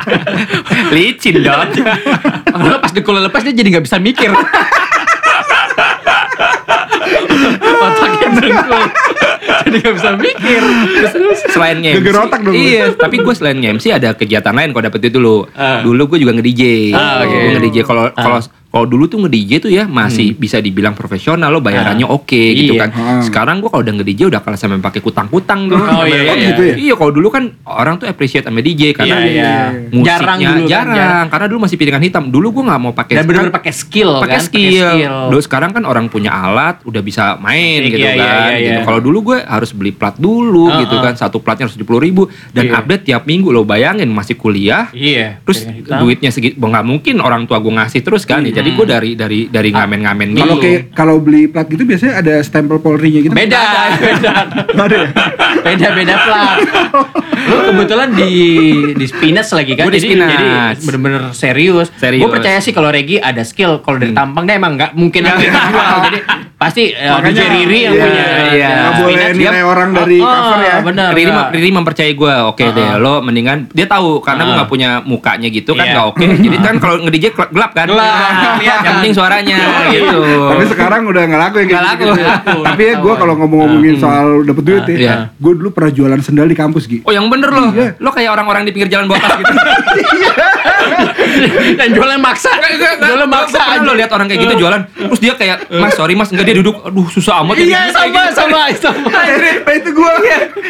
Licin 0.94 1.36
dong. 1.38 1.70
Lu 2.62 2.76
pas 2.78 2.90
dengkul 2.90 3.16
lepas 3.18 3.40
dia 3.40 3.52
jadi 3.52 3.68
nggak 3.70 3.84
bisa 3.84 3.96
mikir 3.98 4.30
otaknya 7.82 8.28
dengkul 8.34 8.82
jadi 9.62 9.76
nggak 9.78 9.94
bisa 9.94 10.10
mikir 10.16 10.60
selain 11.48 11.76
nge-MC 11.78 11.98
Geger 11.98 12.16
otak 12.20 12.40
dong. 12.42 12.54
iya 12.54 12.84
tapi 12.92 13.16
gue 13.18 13.34
selain 13.34 13.56
nge-MC 13.56 13.84
ada 13.90 14.12
kegiatan 14.12 14.52
lain 14.52 14.70
kalau 14.70 14.84
dapet 14.84 15.00
itu 15.02 15.16
dulu 15.16 15.46
Ah. 15.52 15.80
dulu 15.80 16.06
gue 16.06 16.18
juga 16.20 16.32
nge-DJ 16.34 16.92
Ah, 16.92 17.22
oke. 17.22 17.32
gue 17.32 17.50
nge-DJ 17.52 17.76
kalau 17.82 18.04
Ah. 18.06 18.14
kalau 18.14 18.38
kalau 18.72 18.88
dulu 18.88 19.04
tuh 19.04 19.20
nge-DJ 19.20 19.60
tuh 19.60 19.68
ya 19.68 19.84
masih 19.84 20.32
bisa 20.32 20.56
dibilang 20.56 20.96
profesional 20.96 21.52
lo 21.52 21.60
bayarannya 21.60 22.02
Ah. 22.02 22.16
oke 22.16 22.32
gitu 22.56 22.72
Iya. 22.72 22.80
kan 22.80 22.90
Ah. 22.90 23.20
sekarang 23.20 23.60
gue 23.60 23.68
kalau 23.68 23.84
udah 23.84 23.94
nge-DJ 23.94 24.20
udah 24.26 24.40
kalah 24.40 24.56
sampai 24.56 24.80
pakai 24.80 24.98
kutang-kutang 24.98 25.68
tuh 25.68 25.76
Oh, 25.76 26.02
iya, 26.02 26.24
Oh, 26.24 26.34
iya. 26.34 26.48
gitu 26.48 26.62
ya? 26.62 26.74
iya 26.80 26.94
kalau 26.96 27.12
dulu 27.12 27.28
kan 27.28 27.52
orang 27.62 27.94
tuh 27.94 28.08
appreciate 28.08 28.42
sama 28.42 28.58
DJ 28.58 28.90
karena 28.90 29.16
Iya, 29.18 29.28
iya. 29.28 29.54
musiknya 29.86 30.00
Jarang 30.02 30.38
jarang, 30.40 30.56
dulu 30.56 30.64
kan, 30.64 30.86
jarang. 30.88 31.26
karena 31.28 31.46
dulu 31.46 31.58
masih 31.60 31.76
piringan 31.76 32.00
hitam 32.00 32.24
dulu 32.26 32.46
gue 32.50 32.64
nggak 32.64 32.80
mau 32.80 32.92
pakai 32.92 33.14
dan 33.14 33.24
benar-benar 33.24 33.52
pakai 33.52 33.72
skill 33.72 34.10
pakai 34.18 34.32
kan 34.32 34.42
skill. 34.42 34.88
Dulu 35.28 35.40
sekarang 35.42 35.70
kan 35.70 35.84
orang 35.84 36.08
punya 36.08 36.32
alat 36.32 36.80
udah 36.82 37.02
bisa 37.02 37.36
main 37.36 37.76
Iya, 37.78 37.86
gitu 37.86 37.98
iya, 37.98 38.10
kan. 38.10 38.16
iya, 38.16 38.40
iya. 38.48 38.56
gitu. 38.64 38.80
Kalau 38.88 39.00
dulu 39.00 39.18
gue 39.22 39.38
harus 39.38 39.70
beli 39.70 39.92
plat 39.92 40.16
dulu 40.16 40.66
Uh-uh. 40.66 40.80
gitu 40.80 40.96
kan. 40.96 41.12
Satu 41.12 41.38
platnya 41.38 41.68
harus 41.68 41.76
tujuh 41.76 42.00
ribu 42.00 42.24
dan 42.50 42.66
Iya. 42.66 42.80
update 42.80 43.04
tiap 43.04 43.22
minggu 43.22 43.52
lo 43.52 43.62
bayangin 43.62 44.08
masih 44.08 44.34
kuliah. 44.34 44.88
iya 44.92 45.44
Terus 45.44 45.68
duitnya 45.92 46.30
segitu, 46.30 46.56
nggak 46.56 46.82
mungkin 46.82 47.20
orang 47.20 47.44
tua 47.44 47.60
gue 47.60 47.68
ngasih 47.70 48.00
terus 48.00 48.24
kan. 48.24 48.40
ya. 48.40 48.61
Jadi 48.62 48.70
gue 48.72 48.86
dari 48.86 49.10
dari 49.12 49.40
dari 49.48 49.68
ngamen-ngamen 49.70 50.28
Kalau 50.32 50.54
dulu. 50.54 50.62
kayak 50.62 50.80
kalau 50.92 51.14
beli 51.18 51.42
plat 51.44 51.66
gitu 51.66 51.82
biasanya 51.82 52.14
ada 52.16 52.34
stempel 52.40 52.78
Polri-nya 52.78 53.20
gitu. 53.20 53.32
beda 53.32 53.62
beda 53.92 54.30
ada 54.84 54.96
ya? 54.96 55.08
beda 55.60 55.88
beda 55.92 56.14
plat 56.16 56.58
lu 57.42 57.56
kebetulan 57.68 58.08
di 58.12 58.32
di 58.94 59.04
Spinas 59.04 59.50
lagi 59.50 59.74
kan 59.74 59.84
Gua 59.84 59.92
di 59.92 59.98
jadi 59.98 60.08
Spinas. 60.08 60.30
jadi 60.30 60.46
bener-bener 60.80 61.22
serius 61.32 61.88
Serius. 61.92 62.22
gue 62.22 62.30
percaya 62.30 62.58
sih 62.58 62.70
kalau 62.70 62.88
Regi 62.88 63.18
ada 63.18 63.42
skill 63.42 63.80
kalau 63.80 63.98
dari 63.98 64.12
tampang 64.12 64.44
dia 64.44 64.56
emang 64.56 64.74
nggak 64.74 64.94
mungkin 64.94 65.20
yang 65.20 65.36
jual 65.36 65.58
jadi 66.04 66.18
pasti 66.54 66.94
uh, 66.94 67.18
Makanya, 67.18 67.34
DJ 67.34 67.40
Riri 67.52 67.78
yang 67.80 67.92
iya, 67.92 68.04
punya 68.04 68.24
iya. 68.48 68.68
Nggak 68.72 68.94
boleh 68.96 69.26
nilai 69.34 69.62
orang 69.64 69.88
dari 69.92 70.16
Oh, 70.16 70.30
cover 70.30 70.58
ya. 70.60 70.76
bener 70.80 71.10
Riri, 71.10 71.30
Riri 71.50 71.70
mempercayai 71.72 72.14
gue, 72.14 72.34
oke 72.46 72.62
deh, 72.64 72.86
Uh-uh. 72.88 73.02
lo 73.02 73.14
mendingan 73.18 73.66
dia 73.68 73.84
tahu 73.84 74.22
karena 74.22 74.40
gue 74.40 74.46
Uh-uh. 74.46 74.58
nggak 74.60 74.70
punya 74.70 74.88
mukanya 75.02 75.48
gitu 75.48 75.74
kan 75.74 75.82
Iya. 75.82 75.92
nggak 75.92 76.06
oke. 76.06 76.22
Jadi 76.22 76.56
kan 76.58 76.74
kalau 76.78 76.94
nge 77.00 77.10
DJ 77.10 77.24
gelap 77.34 77.72
kan, 77.72 77.86
Gelap. 77.88 78.51
Yang 78.58 78.84
penting 78.84 79.12
suaranya 79.12 79.56
gitu. 79.88 80.18
Tapi 80.22 80.64
sekarang 80.68 81.00
udah 81.04 81.22
nggak 81.22 81.40
laku 81.40 81.56
ya 81.56 81.64
Nggak 81.66 81.84
laku. 81.84 82.02
gitu. 82.02 82.22
Laku, 82.22 82.58
Tapi 82.62 82.82
ya 82.82 82.94
gue 82.98 83.14
kalau 83.16 83.34
ngomong-ngomongin 83.36 83.94
soal 83.96 84.26
dapet 84.42 84.62
duit 84.62 84.82
Iya. 84.84 84.98
ya, 84.98 85.14
gue 85.32 85.52
dulu 85.54 85.70
pernah 85.70 85.90
jualan 85.90 86.20
sendal 86.20 86.44
di 86.44 86.54
kampus 86.54 86.84
Gi. 86.84 86.98
Oh 87.02 87.12
yang 87.12 87.26
bener 87.26 87.48
loh. 87.48 87.70
Lo 87.96 88.10
kayak 88.10 88.30
orang-orang 88.30 88.62
di 88.62 88.70
pinggir 88.70 88.90
jalan 88.90 89.06
botas 89.06 89.32
gitu. 89.32 89.52
Dan 91.72 91.88
jualan 91.92 92.18
maksa. 92.18 92.50
Jualan 92.98 93.28
maksa 93.28 93.60
aja. 93.70 93.82
lo 93.82 93.94
lihat 93.94 94.10
orang 94.10 94.26
kayak 94.26 94.40
gitu 94.40 94.54
jualan, 94.58 94.80
terus 94.88 95.20
dia 95.20 95.34
kayak, 95.34 95.70
Mas 95.70 95.94
sorry 95.94 96.14
mas, 96.14 96.28
enggak 96.28 96.44
dia 96.44 96.56
duduk, 96.58 96.82
aduh 96.82 97.06
susah 97.08 97.40
amat. 97.42 97.56
ya 97.56 97.64
Iya 97.64 97.80
Kayak 97.82 97.92
sama 97.94 98.06
gitu. 98.06 98.34
sama 98.34 98.60
sama. 98.74 99.08
Nah 99.62 99.74
itu 99.74 99.90
gue. 99.90 100.12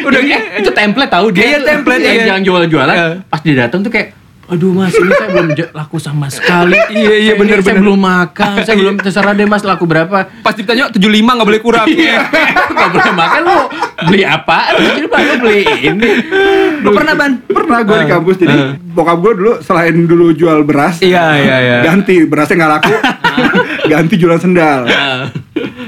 Udah 0.03 0.19
eh, 0.21 0.41
itu 0.59 0.69
template 0.71 1.11
tahu 1.11 1.27
dia. 1.29 1.43
Iya, 1.43 1.57
template, 1.61 2.01
yang, 2.01 2.15
iya. 2.15 2.35
Iya. 2.63 3.07
Pas 3.27 3.39
dia 3.41 3.55
datang 3.57 3.79
tuh 3.81 3.91
kayak 3.91 4.22
Aduh 4.53 4.69
mas, 4.69 4.93
ini 4.93 5.09
saya 5.17 5.33
belum 5.33 5.49
laku 5.73 5.97
sama 5.97 6.29
sekali. 6.29 6.77
Iya, 6.93 7.15
iya, 7.17 7.33
bener, 7.33 7.65
Saya 7.65 7.73
bener. 7.73 7.89
belum 7.89 7.99
makan, 8.05 8.53
saya 8.61 8.75
belum 8.77 8.95
terserah 9.01 9.33
deh 9.33 9.49
mas 9.49 9.65
laku 9.65 9.89
berapa. 9.89 10.29
Pas 10.45 10.53
ditanya 10.53 10.93
75 10.93 11.09
nggak 11.09 11.47
boleh 11.49 11.61
kurang. 11.63 11.89
Iya. 11.89 12.29
Gak 12.83 12.89
boleh 12.91 13.13
makan 13.15 13.41
lu 13.47 13.59
beli 14.11 14.23
apa? 14.27 14.75
Jadi 14.75 14.99
lu 15.07 15.35
beli 15.39 15.61
ini. 15.87 16.09
Lo 16.83 16.89
pernah 16.91 17.13
ban? 17.15 17.31
Pernah 17.47 17.79
gue 17.81 17.97
di 18.03 18.07
kampus 18.11 18.35
jadi 18.43 18.57
bokap 18.93 19.17
gue 19.25 19.33
dulu 19.41 19.53
selain 19.65 19.95
dulu 20.05 20.35
jual 20.37 20.61
beras, 20.61 21.01
Iya 21.01 21.25
iya 21.41 21.57
iya. 21.57 21.77
ganti 21.81 22.29
berasnya 22.29 22.55
nggak 22.61 22.71
laku, 22.77 22.93
ganti 23.91 24.13
jualan 24.21 24.37
sendal. 24.37 24.85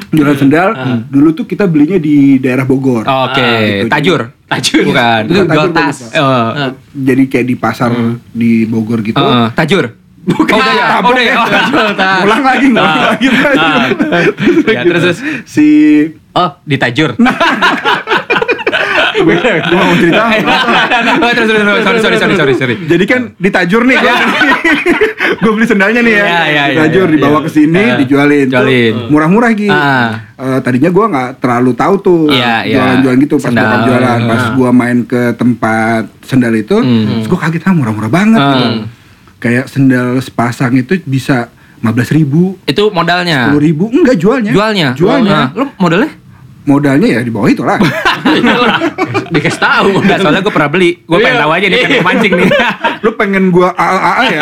Jualan 0.10 0.38
sendal 0.40 0.70
dulu 1.12 1.36
tuh 1.38 1.46
kita 1.46 1.70
belinya 1.70 2.02
di 2.02 2.42
daerah 2.42 2.66
Bogor. 2.66 3.06
Oke, 3.06 3.86
gitu. 3.86 3.92
tajur. 3.94 4.22
Tajur. 4.60 4.84
Bukan. 4.90 5.22
Bukan 5.28 5.46
jual 5.52 5.70
tas. 5.76 5.98
Oh. 6.16 6.72
Jadi 6.96 7.24
kayak 7.28 7.46
di 7.46 7.56
pasar 7.56 7.92
di 8.32 8.64
Bogor 8.66 9.04
gitu. 9.04 9.20
Heeh, 9.20 9.48
tajur. 9.54 9.96
Bukan. 10.26 10.58
Oh, 10.58 10.60
udah 10.60 10.74
ya. 10.74 10.86
Oh, 11.06 11.12
udah 11.14 11.24
ya. 11.24 11.34
Oh, 11.38 11.48
Jual 11.70 11.90
tas. 11.94 12.22
Ulang 12.26 12.42
lagi, 12.42 12.66
ngulang 12.74 12.98
lagi. 13.14 13.28
Ya, 14.74 14.82
terus, 14.82 15.04
terus. 15.06 15.20
si 15.46 15.66
Oh, 16.36 16.52
di 16.68 16.76
tajur. 16.76 17.16
gue 19.26 19.74
mau 19.74 19.96
cerita. 19.98 20.24
Oh, 21.26 21.32
terus 21.34 21.48
terus 21.50 21.62
terus. 21.64 21.84
sorry 21.84 22.00
sorry 22.00 22.18
sorry 22.18 22.36
sorry 22.38 22.54
sorry. 22.54 22.76
Jadi 22.86 23.04
kan 23.06 23.22
ditajur 23.36 23.82
nih 23.84 23.98
gue 23.98 24.14
gue 25.42 25.52
beli 25.52 25.66
sendalnya 25.66 26.02
nih 26.02 26.14
ya. 26.14 26.22
Iya, 26.22 26.26
iya, 26.26 26.44
iya, 26.46 26.64
ditajur 26.72 27.08
iya, 27.10 27.14
dibawa 27.18 27.40
iya. 27.40 27.46
ke 27.46 27.50
sini 27.50 27.84
dijualin. 28.00 28.48
Murah-murah 29.10 29.52
gitu. 29.54 29.74
Eh, 30.36 30.60
tadinya 30.62 30.90
gue 30.92 31.06
nggak 31.08 31.30
terlalu 31.40 31.72
tahu 31.74 31.96
tuh 31.98 32.22
Iya, 32.28 32.68
iya. 32.68 32.76
jualan-jualan 32.76 33.18
gitu 33.24 33.36
pas 33.40 33.52
bokap 33.52 33.80
jualan. 33.88 34.20
Pas 34.28 34.42
Ah. 34.46 34.52
gue 34.54 34.70
main 34.70 34.98
ke 35.02 35.22
tempat 35.34 36.04
sendal 36.22 36.54
itu, 36.54 36.76
Hmm. 36.76 37.24
terus 37.24 37.28
gue 37.32 37.40
kaget 37.40 37.64
ah 37.64 37.74
murah-murah 37.74 38.12
banget. 38.12 38.40
Hmm. 38.40 38.52
gitu. 38.52 38.68
Kayak 39.40 39.66
sendal 39.70 40.20
sepasang 40.20 40.74
itu 40.76 40.98
bisa 41.06 41.48
15 41.80 42.10
ribu, 42.12 42.58
Itu 42.66 42.90
modalnya. 42.90 43.48
10 43.54 43.62
ribu, 43.62 43.86
enggak 43.94 44.18
jualnya. 44.18 44.52
Jualnya. 44.52 44.88
Jualnya. 44.98 45.32
Nah, 45.32 45.48
Lo 45.54 45.66
modalnya? 45.78 46.10
Modalnya 46.66 47.08
ya 47.08 47.22
di 47.22 47.30
bawah 47.30 47.46
itu 47.48 47.62
lah. 47.62 47.78
Dikasih 49.34 49.60
tahu. 49.60 49.90
Enggak, 49.98 50.18
soalnya 50.20 50.42
gue 50.42 50.50
pernah 50.50 50.68
beli. 50.68 50.98
Gue 51.00 51.18
pengen 51.20 51.32
Iya. 51.32 51.42
tahu 51.42 51.52
aja 51.52 51.66
nih, 51.66 51.78
pengen 51.80 52.04
mancing 52.04 52.34
nih. 52.36 52.50
Lu 53.06 53.10
pengen 53.14 53.44
gua 53.50 53.70
AA 53.72 54.24
ya? 54.32 54.42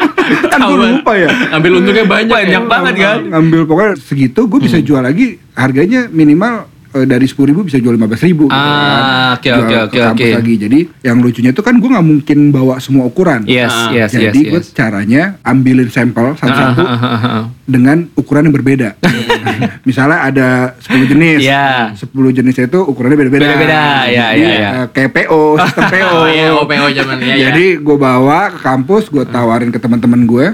kan 0.52 0.58
gue 0.62 0.76
lupa 0.90 1.12
ya. 1.14 1.28
Ambil 1.50 1.70
untungnya 1.76 2.04
banyak. 2.04 2.30
Banyak 2.30 2.62
ya. 2.62 2.68
banget 2.68 2.94
kan? 2.96 3.18
ngambil 3.28 3.60
pokoknya 3.64 3.92
segitu 3.98 4.40
gue 4.44 4.58
Hmm. 4.58 4.66
bisa 4.66 4.78
jual 4.80 5.00
lagi 5.00 5.26
harganya 5.52 6.08
minimal 6.08 6.64
dari 7.04 7.24
sepuluh 7.24 7.48
ribu 7.48 7.60
bisa 7.62 7.76
jual 7.76 7.92
lima 7.92 8.06
belas 8.06 8.18
ribu 8.20 8.46
gitu 8.46 8.56
Ah, 8.56 9.34
oke, 9.34 9.44
Jual 9.44 9.60
oke, 9.60 9.68
ke 9.68 9.78
oke, 9.84 9.98
kampus 10.00 10.24
oke. 10.24 10.36
lagi 10.36 10.54
jadi 10.58 10.78
yang 11.02 11.18
lucunya 11.18 11.50
itu 11.50 11.60
kan 11.60 11.74
gue 11.74 11.88
nggak 11.88 12.06
mungkin 12.06 12.38
bawa 12.48 12.74
semua 12.78 13.04
ukuran 13.04 13.44
Yes, 13.44 13.68
Ah. 13.68 13.90
yes, 13.90 14.10
yes, 14.10 14.22
jadi 14.24 14.40
gue 14.48 14.58
yes. 14.58 14.72
caranya 14.72 15.22
ambilin 15.42 15.86
sampel 15.86 16.32
satu-satu 16.34 16.80
Ah, 16.80 16.88
ah, 16.88 16.98
ah, 16.98 17.06
ah, 17.06 17.26
ah. 17.28 17.44
dengan 17.62 18.08
ukuran 18.14 18.46
yang 18.46 18.54
berbeda 18.54 18.96
misalnya 19.84 20.18
ada 20.24 20.48
10 20.80 21.04
jenis 21.06 21.40
Iya. 21.40 21.92
10 21.94 22.08
jenis 22.32 22.54
itu 22.56 22.78
ukurannya 22.80 23.18
beda-beda 23.18 23.44
Beda-beda, 23.44 23.82
iya, 24.06 24.26
iya, 24.32 24.48
iya. 24.50 24.70
eh, 24.74 24.86
kayak 24.88 25.10
PO 25.14 25.42
sistem 25.60 25.84
PO 25.88 26.08
Oh 26.14 26.26
iya, 26.26 26.46
OPO 26.54 26.86
zaman 26.92 27.16
ya. 27.20 27.34
jadi 27.50 27.64
gue 27.76 27.96
bawa 27.96 28.50
ke 28.50 28.58
kampus 28.58 29.06
gue 29.06 29.24
tawarin 29.24 29.68
ke 29.68 29.78
teman-teman 29.78 30.24
gue 30.24 30.46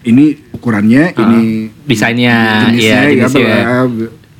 ini 0.00 0.32
ukurannya 0.50 1.12
ini 1.14 1.68
Desainnya, 1.84 2.36
jenisnya 2.64 2.80
iya, 2.80 2.96
ya, 2.96 3.26
jenisnya. 3.26 3.48
ya. 3.50 3.66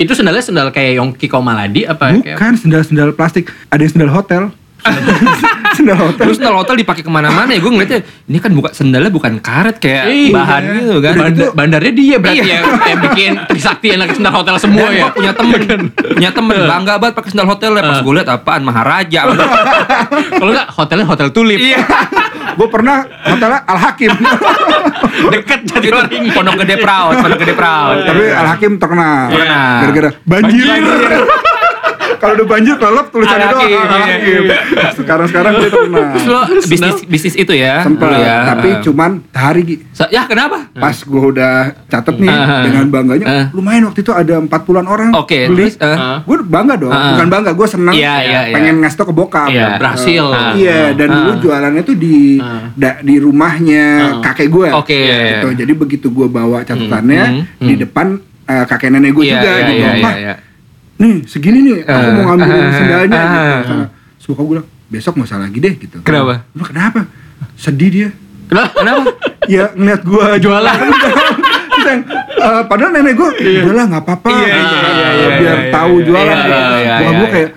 Itu 0.00 0.16
sendalnya 0.16 0.40
sendal 0.40 0.73
kayak 0.73 0.97
Yongki 0.97 1.28
Komaladi 1.28 1.85
apa 1.85 2.16
kayak 2.25 2.40
Bukan 2.40 2.52
sendal-sendal 2.57 3.12
plastik, 3.12 3.52
ada 3.69 3.85
yang 3.85 3.92
sendal 3.92 4.09
hotel. 4.09 4.42
sendal 5.83 5.99
hotel. 5.99 6.23
Terus 6.23 6.37
sendal 6.37 6.55
hotel 6.55 6.75
dipakai 6.77 7.01
ke 7.01 7.09
mana-mana 7.09 7.49
ya 7.49 7.59
gue 7.59 7.71
ngeliatnya 7.71 8.01
ini 8.25 8.39
kan 8.39 8.53
bukan 8.53 8.71
sendalnya 8.71 9.09
bukan 9.09 9.33
karet 9.39 9.77
kayak 9.77 10.05
Iya. 10.07 10.31
bahan 10.31 10.63
gitu 10.77 10.95
kan. 10.99 11.15
Banda- 11.17 11.53
bandarnya 11.53 11.93
dia 11.93 12.17
berarti 12.17 12.39
Iya. 12.39 12.45
ya 12.47 12.61
yang 12.87 13.01
bikin 13.03 13.31
Trisakti 13.47 13.87
yang 13.89 14.01
lagi 14.01 14.15
sendal 14.15 14.35
hotel 14.35 14.55
semua 14.57 14.87
Dan 14.87 14.95
ya. 14.95 15.07
punya 15.11 15.33
temen, 15.33 15.61
punya 15.91 16.31
temen 16.31 16.57
bangga 16.63 16.95
banget 16.97 17.15
pakai 17.15 17.31
sendal 17.31 17.49
hotel 17.49 17.71
ya. 17.73 17.83
Pas 17.83 17.99
gue 17.99 18.13
liat 18.13 18.29
apaan 18.29 18.63
Maharaja. 18.63 19.21
Kalau 20.41 20.51
enggak 20.51 20.69
hotelnya 20.71 21.07
hotel 21.07 21.29
tulip. 21.31 21.57
iya. 21.57 21.81
Gue 22.51 22.67
pernah 22.67 23.01
hotelnya 23.23 23.63
Al 23.63 23.79
Hakim. 23.79 24.11
Deket 25.31 25.61
jadi 25.67 25.87
Itu 25.87 25.97
orang. 25.97 26.11
Pondok 26.31 26.55
Gede 26.61 26.77
Proud, 26.79 27.15
Pondok 27.17 27.39
Gede 27.39 27.55
Proud. 27.55 27.97
Tapi 28.03 28.23
Al 28.29 28.47
Hakim 28.49 28.73
terkenal. 28.77 29.31
Terkenal. 29.31 29.79
Gara-gara 29.81 30.11
banjir. 30.25 30.83
Kalau 32.21 32.33
udah 32.37 32.47
banjir 32.47 32.75
kelelep 32.77 33.07
tulisannya 33.09 33.47
doang 33.49 33.63
Hakim, 33.65 33.81
Al 33.81 33.89
iya. 33.89 34.05
Hakim. 34.13 34.43
Sekarang-sekarang 34.93 35.53
dia 35.55 35.69
terkenal. 35.69 36.05
Terus 36.13 36.27
lo 36.27 36.41
bisnis 36.67 36.97
bisnis 37.07 37.35
itu 37.35 37.53
ya? 37.53 37.81
Sempet, 37.81 38.05
dulu 38.05 38.21
ya. 38.21 38.37
tapi 38.45 38.69
cuman 38.83 39.11
Gi. 39.61 39.77
Sa- 39.91 40.11
ya 40.11 40.25
kenapa? 40.25 40.69
Pas 40.71 40.97
gue 40.97 41.23
udah 41.27 41.55
catet 41.87 42.17
nih 42.17 42.29
dengan 42.63 42.85
bangganya, 42.89 43.27
lumayan 43.51 43.89
waktu 43.89 44.01
itu 44.01 44.13
ada 44.13 44.37
40-an 44.39 44.87
orang 44.87 45.11
Oke, 45.15 45.49
beli. 45.49 45.73
terus. 45.73 45.81
Gue 46.23 46.37
bangga 46.41 46.75
dong, 46.77 46.93
bukan 46.93 47.27
bangga, 47.29 47.51
gue 47.51 47.67
seneng 47.67 47.95
Iya, 47.97 48.15
iya, 48.21 48.41
iya. 48.47 48.55
pengen 48.55 48.75
ngasih 48.81 48.97
tau 48.97 49.07
ke 49.09 49.15
bokap. 49.15 49.49
Iya. 49.49 49.81
Berhasil. 49.81 50.25
Iya, 50.55 50.81
dan 50.93 51.09
dulu 51.11 51.31
jualannya 51.41 51.83
tuh 51.83 51.97
di 51.97 52.37
da- 52.75 53.01
di 53.01 53.17
rumahnya 53.17 53.85
kakek 54.21 54.49
gue. 54.49 54.69
Oke. 54.73 55.01
Gitu. 55.01 55.49
Jadi 55.57 55.73
begitu 55.73 56.07
gue 56.09 56.29
bawa 56.29 56.63
catatannya 56.63 57.23
Hmm, 57.31 57.47
di 57.63 57.75
depan 57.77 58.07
eh, 58.45 58.65
kakek 58.67 58.91
nenek 58.91 59.15
gue 59.15 59.25
Iya, 59.25 59.33
juga 59.33 59.51
iya, 59.51 59.91
gitu. 59.95 60.50
Nih 61.00 61.25
segini 61.25 61.59
nih, 61.64 61.76
aku 61.83 61.90
Ah. 61.90 62.12
mau 62.21 62.37
ngambil 62.37 62.61
Ah. 62.61 62.73
sendalnya. 62.76 63.19
Ah. 63.19 63.33
Gitu. 63.59 63.73
Sana. 63.73 63.87
Bokap 64.30 64.45
gue 64.47 64.52
bilang, 64.54 64.66
besok 64.87 65.12
nggak 65.16 65.26
usah 65.26 65.40
lagi 65.40 65.59
deh 65.59 65.75
gitu. 65.75 65.97
Kenapa? 66.04 66.35
Bilang, 66.52 66.69
kenapa? 66.71 67.00
Sedih 67.57 67.90
dia. 67.90 68.09
Kenapa? 68.47 69.02
Ya 69.49 69.75
ngeliat 69.75 70.02
gue 70.04 70.26
jualan. 70.38 70.78
Yang, 71.80 72.00
eh, 72.38 72.62
padahal 72.69 72.90
nenek 72.92 73.14
gue, 73.16 73.30
udahlah 73.64 73.85
nggak 73.88 74.02
apa-apa. 74.04 74.28
Iya, 74.30 74.47
iya, 74.47 74.61
iya, 74.61 75.09
iya, 75.11 75.28
biar 75.35 75.59
iya, 75.59 75.73
tahu 75.73 75.95
iya, 75.97 76.07
jualan. 76.07 76.28
iya, 76.28 76.37
gitu. 76.37 76.50
iya, 76.52 76.61
iya, 76.61 76.78
iya, 76.78 76.95
gue 77.11 77.16
iya. 77.19 77.33
kayak, 77.33 77.50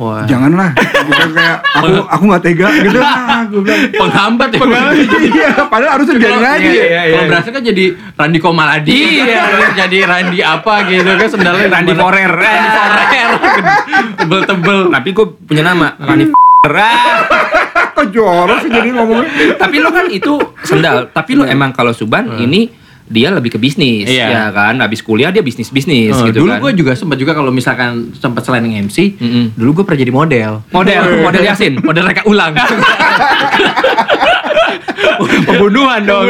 Wah. 0.00 0.24
janganlah 0.24 0.72
bukan 0.72 1.28
kayak 1.36 1.56
aku 1.76 1.88
aku 2.08 2.22
nggak 2.24 2.42
tega 2.42 2.68
gitu 2.72 2.98
ah, 3.04 3.44
gue 3.44 3.60
bilang 3.60 3.80
Penghambat 3.92 4.48
ya. 4.48 4.58
iya 5.28 5.50
padahal 5.68 5.90
harusnya 6.00 6.14
biarin 6.16 6.40
aja 6.40 6.56
Iya, 6.56 6.72
iya, 6.72 6.84
iya. 6.88 7.12
Kalau 7.12 7.24
berhasil 7.28 7.50
kan 7.52 7.62
jadi 7.62 7.84
Randi 8.16 8.38
Komaladi. 8.40 8.88
Iya. 8.88 9.42
Terus 9.52 9.70
jadi 9.76 9.98
Randi 10.08 10.38
apa 10.40 10.74
gitu 10.88 11.04
kan 11.04 11.28
sendalnya 11.28 11.66
Randi 11.68 11.92
Forer. 11.92 12.32
Randi 12.32 12.68
Forer. 12.72 13.28
Tebel-tebel. 14.16 14.78
Tapi 14.88 15.08
gue 15.12 15.26
punya 15.44 15.62
nama 15.62 15.92
Rani 15.96 16.32
Ah. 16.60 17.24
kok 17.96 18.12
jorok 18.12 18.60
sih 18.60 18.68
jadi 18.68 18.92
ngomongnya 18.92 19.56
tapi 19.56 19.80
lo 19.80 19.88
kan 19.88 20.12
itu 20.12 20.36
sendal 20.60 21.08
tapi 21.08 21.32
lo 21.32 21.48
emang 21.48 21.72
kalau 21.72 21.88
Suban 21.96 22.36
ini 22.36 22.68
dia 23.10 23.28
lebih 23.28 23.50
ke 23.50 23.58
bisnis 23.58 24.06
Iya. 24.06 24.26
ya 24.28 24.42
kan 24.48 24.78
habis 24.78 25.00
kuliah 25.00 25.28
dia 25.28 25.42
bisnis 25.42 25.66
bisnis 25.68 26.14
Oh, 26.14 26.24
gitu 26.24 26.40
dulu 26.40 26.50
kan 26.52 26.62
gue 26.62 26.72
juga 26.78 26.92
sempat 26.94 27.16
juga 27.16 27.34
kalau 27.34 27.50
misalkan 27.50 28.14
sempat 28.14 28.40
selain 28.40 28.62
MC, 28.64 29.18
Mm-mm. 29.18 29.44
dulu 29.52 29.70
gue 29.74 29.84
pernah 29.84 29.98
jadi 29.98 30.12
model. 30.12 30.52
model 30.68 31.02
model 31.26 31.42
Yasin 31.42 31.74
Model 31.76 32.04
reka 32.06 32.22
ulang. 32.24 32.54
pembunuhan 35.42 36.00
dong 36.02 36.24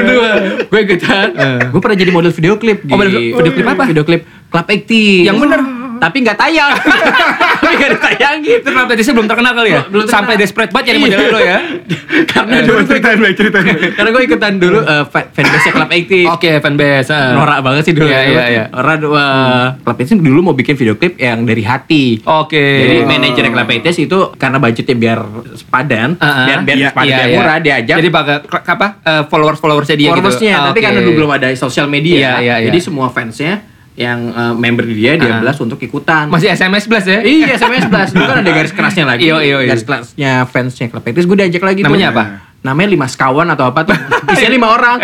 gue 0.67 0.81
ikutan. 0.81 1.27
Gue 1.69 1.81
pernah 1.81 1.97
jadi 1.97 2.11
model 2.11 2.33
video 2.33 2.57
klip 2.57 2.81
di 2.81 2.91
Oh, 2.91 2.97
model- 2.97 3.13
video 3.37 3.53
klip 3.53 3.67
apa? 3.69 3.85
Video 3.87 4.05
klip 4.05 4.23
Club 4.49 4.67
Active. 4.67 5.23
Yang 5.23 5.37
bener. 5.39 5.61
Tapi 6.01 6.17
nggak 6.19 6.37
tayang. 6.37 6.73
Tapi 7.61 7.75
nggak 7.77 7.91
ditayangin. 7.95 8.57
itu 8.57 8.67
kenapa 8.67 8.89
tadi 8.91 9.03
belum 9.07 9.29
terkenal 9.29 9.53
kali 9.53 9.71
ya 9.71 9.81
Belum 9.87 10.07
sampai 10.07 10.35
desperate 10.35 10.73
banget 10.73 10.87
jadi 10.91 10.99
model 10.99 11.19
lo 11.29 11.39
ya 11.39 11.59
Karena 12.33 12.57
dulu 12.61 12.73
Coba 12.75 12.89
ceritain 12.89 13.19
baik 13.21 13.35
ceritain 13.37 13.65
karena 13.91 14.09
gue 14.11 14.23
ikutan 14.25 14.53
dulu 14.57 14.79
uh, 14.81 15.05
fa- 15.05 15.29
fanbase 15.29 15.69
Club 15.71 15.91
Active. 15.91 16.27
oke 16.27 16.51
fanbase 16.59 17.11
ah. 17.11 17.31
Norak 17.33 17.59
banget 17.61 17.83
sih 17.85 17.93
dulu. 17.93 18.09
Iya, 18.09 18.21
iya, 18.25 18.45
iya. 18.49 18.65
Norak 18.67 18.97
uh, 19.03 19.67
Club 19.79 19.97
Active 19.97 20.21
dulu 20.21 20.41
mau 20.43 20.55
bikin 20.55 20.75
video 20.75 20.95
klip 20.95 21.15
yang 21.17 21.45
dari 21.45 21.63
hati. 21.63 22.19
oke 22.19 22.57
Jadi 22.57 23.05
manajer 23.05 23.45
Club 23.47 23.69
Active 23.71 23.97
itu 24.01 24.19
karena 24.35 24.57
budgetnya 24.57 24.97
biar 24.97 25.19
sepadan, 25.55 26.09
Ah, 26.17 26.25
ah. 26.25 26.35
biar 26.45 26.59
biar 26.63 26.77
Iya, 26.77 26.89
sepadan 26.91 27.07
Iya, 27.07 27.17
biar 27.17 27.29
iya. 27.29 27.37
murah 27.37 27.59
diajak 27.61 27.97
jadi 27.97 28.09
pakai 28.11 28.35
apa 28.49 28.87
followers 29.27 29.59
followersnya 29.59 29.97
dia 29.97 30.11
followersnya, 30.11 30.53
gitu 30.53 30.67
tapi 30.67 30.79
Oke. 30.79 30.85
karena 30.87 31.01
dulu 31.01 31.13
belum 31.17 31.31
ada 31.33 31.49
sosial 31.55 31.87
media, 31.87 32.17
Iya, 32.17 32.33
iya, 32.41 32.55
iya. 32.57 32.67
jadi 32.67 32.79
semua 32.81 33.09
fansnya 33.09 33.61
yang 33.93 34.31
uh, 34.31 34.53
member 34.53 34.85
dia 34.85 35.15
dia 35.15 35.31
Ah. 35.31 35.41
belas 35.41 35.57
untuk 35.57 35.77
ikutan. 35.79 36.27
masih 36.27 36.49
SMS 36.49 36.85
plus 36.85 37.05
ya 37.05 37.21
Iya, 37.21 37.55
SMS 37.55 37.85
Blast. 37.87 38.13
Dulu 38.13 38.25
kan 38.25 38.39
ada 38.39 38.51
garis 38.51 38.71
kerasnya 38.71 39.05
lagi. 39.05 39.25
Iya, 39.25 39.37
iya, 39.41 39.57
iya. 39.59 39.69
Garis 39.69 39.83
kerasnya 39.83 40.33
fansnya 40.45 40.87
Club 40.87 41.05
Active 41.05 41.25
gue 41.25 41.37
diajak 41.39 41.63
lagi 41.63 41.81
namanya 41.81 42.09
tuh. 42.09 42.15
apa 42.15 42.25
namanya 42.61 42.93
lima 42.93 43.07
sekawan 43.07 43.49
atau 43.49 43.65
apa 43.67 43.81
tuh 43.83 43.97
isinya 44.33 44.53
lima 44.53 44.69
orang 44.71 45.01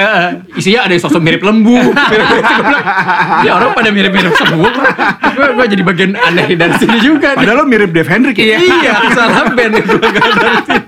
isinya 0.53 0.85
ada 0.85 0.93
yang 0.93 1.01
sosok 1.01 1.19
mirip 1.19 1.41
lembu 1.41 1.73
ya 3.41 3.51
orang 3.51 3.73
pada 3.73 3.89
mirip-mirip 3.89 4.29
semua 4.35 4.69
gue 4.69 5.49
gue 5.55 5.67
jadi 5.67 5.83
bagian 5.83 6.13
aneh 6.15 6.53
dari 6.53 6.77
sini 6.77 7.01
juga. 7.01 7.33
Padahal 7.33 7.57
lo 7.57 7.65
mirip 7.65 7.91
Dave 7.91 8.05
Hendrik 8.07 8.37
ya. 8.37 8.61
iya 8.61 8.93
salah 9.11 9.49
band 9.49 9.73
gue 9.75 9.99
gak 9.99 10.13
dari 10.37 10.59
sini 10.63 10.81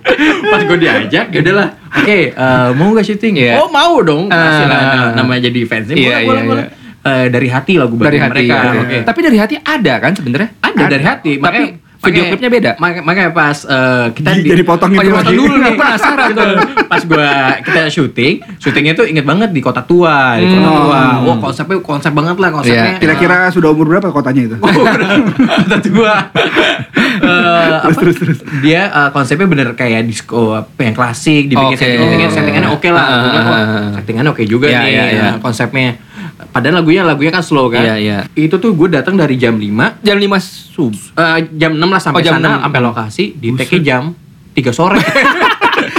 pas 0.44 0.60
gue 0.62 0.78
diajak 0.78 1.26
ya 1.26 1.40
udahlah 1.40 1.68
oke 1.94 2.18
eh, 2.28 2.68
mau 2.74 2.88
gak 2.92 3.06
syuting 3.06 3.34
Iya. 3.38 3.52
oh 3.56 3.68
mau 3.68 3.94
dong 4.00 4.28
Kasih 4.28 4.66
lah, 4.66 4.78
Ah. 4.78 5.08
namanya 5.14 5.48
jadi 5.48 5.60
fansnya 5.64 5.94
Iya, 5.94 6.16
boleh 6.20 6.36
iya, 6.36 6.44
boleh 6.44 6.64
iya. 6.64 6.76
Eh, 7.00 7.26
dari 7.28 7.46
hati 7.46 7.74
lagu 7.74 7.94
dari 7.96 8.18
hati 8.18 8.42
mereka 8.42 8.54
ya. 8.64 8.74
oke 8.76 8.96
Tapi 9.02 9.20
dari 9.22 9.38
hati 9.38 9.54
ada 9.56 9.94
kan 9.98 10.12
sebenarnya? 10.12 10.50
ada 10.58 10.82
dari 10.84 11.04
hati 11.04 11.30
Tapi 11.32 11.40
makanya- 11.40 11.72
video 11.98 12.06
makanya- 12.14 12.30
klipnya 12.30 12.50
beda. 12.52 12.70
Makanya, 12.76 13.02
makanya 13.02 13.30
pas 13.32 13.58
eh, 13.60 14.06
kita 14.12 14.28
Jadi- 14.32 14.48
jadi 14.48 14.62
potong 14.62 14.90
Oh, 14.92 15.00
itu 15.00 15.10
lagi. 15.12 15.30
dulu 15.32 15.54
nih. 15.56 15.74
Penasaran 15.74 16.28
tuh. 16.32 16.50
pas 16.88 17.02
gua 17.04 17.30
kita 17.60 17.80
syuting 17.88 18.34
syutingnya 18.56 18.94
tuh 18.94 19.04
inget 19.04 19.22
banget 19.22 19.50
di 19.50 19.58
kota 19.58 19.82
tua 19.82 20.34
di 20.34 20.46
kota 20.48 20.62
Hmm. 20.64 20.78
tua 20.80 21.00
wah 21.22 21.36
konsepnya 21.38 21.76
konsep 21.80 22.10
banget 22.10 22.36
lah 22.36 22.50
konsepnya 22.50 22.92
Iya. 22.92 22.98
Kira-kira 22.98 23.36
sudah 23.50 23.68
umur 23.68 23.86
berapa 23.88 24.08
kotanya 24.08 24.42
itu? 24.44 24.56
kota 24.56 25.76
tua 25.80 26.14
Eh, 27.18 27.70
apa, 27.78 27.90
terus, 27.94 28.16
terus. 28.16 28.38
dia 28.60 28.86
eh, 28.86 29.08
konsepnya 29.10 29.46
bener 29.46 29.68
kayak 29.74 30.02
disco 30.04 30.54
apa 30.54 30.80
yang 30.80 30.94
klasik 30.94 31.46
dibikin 31.46 31.74
Oke. 31.74 31.82
settingan 31.98 32.30
settingannya 32.30 32.70
oke 32.70 32.88
lah 32.88 33.00
Ah, 33.00 33.10
Gua 33.10 33.28
bilang, 33.28 33.42
ah, 33.42 33.48
wah, 33.48 33.58
ah. 33.58 33.88
settingannya 33.96 34.30
oke 34.30 34.42
juga 34.44 34.66
Iya, 34.66 34.78
nih 34.78 34.92
iya. 34.92 35.04
eh, 35.26 35.36
konsepnya 35.38 35.88
padahal 36.48 36.80
lagunya 36.80 37.02
lagunya 37.02 37.30
kan 37.30 37.42
slow 37.42 37.66
kan 37.66 37.82
Iya, 37.82 37.94
iya. 37.98 38.18
itu 38.32 38.54
tuh 38.56 38.72
gue 38.72 38.88
datang 38.88 39.14
dari 39.14 39.34
jam 39.34 39.54
5 39.54 40.00
Jam 40.00 40.16
5 40.16 40.38
sub. 40.70 40.94
Eh, 40.94 41.38
jam 41.54 41.74
6 41.74 41.82
lah 41.82 41.98
sampai 41.98 42.20
Oh, 42.20 42.24
jam 42.24 42.34
sana 42.38 42.62
6. 42.62 42.64
sampai 42.66 42.80
lokasi 42.80 43.24
di 43.34 43.48
take 43.54 43.78
jam 43.80 44.14
3 44.54 44.70
sore. 44.70 44.98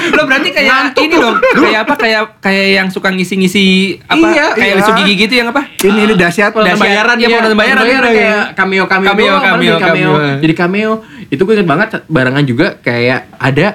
Lo 0.09 0.27
berarti 0.27 0.51
kayak 0.51 0.91
ini 0.97 1.15
dong, 1.15 1.39
kayak 1.39 1.87
apa? 1.87 1.93
Kayak 1.95 2.21
kayak 2.43 2.67
yang 2.75 2.87
suka 2.91 3.09
ngisi-ngisi 3.09 3.95
apa? 4.03 4.27
Iya, 4.27 4.45
kayak 4.51 4.75
iya. 4.75 4.91
gigi 4.99 5.13
gitu 5.15 5.33
yang 5.39 5.47
apa? 5.51 5.61
Ini 5.71 5.99
ini 6.03 6.13
dahsyat. 6.19 6.51
Dahsyat. 6.51 6.75
bayaran 6.75 7.15
Iya, 7.15 7.27
ya, 7.27 7.37
penonton 7.39 7.57
bayaran, 7.57 7.83
iya. 7.85 7.99
kayak 8.03 8.41
cameo 8.57 8.83
cameo 8.85 9.07
Cameo, 9.07 9.33
cameo, 9.39 9.55
jadi 9.55 9.79
cameo. 9.79 10.11
cameo. 10.11 10.39
Jadi 10.43 10.53
cameo. 10.55 10.91
Itu 11.29 11.41
gue 11.45 11.53
inget 11.55 11.67
banget 11.69 11.87
barengan 12.09 12.43
juga 12.43 12.67
kayak 12.81 13.31
ada 13.39 13.67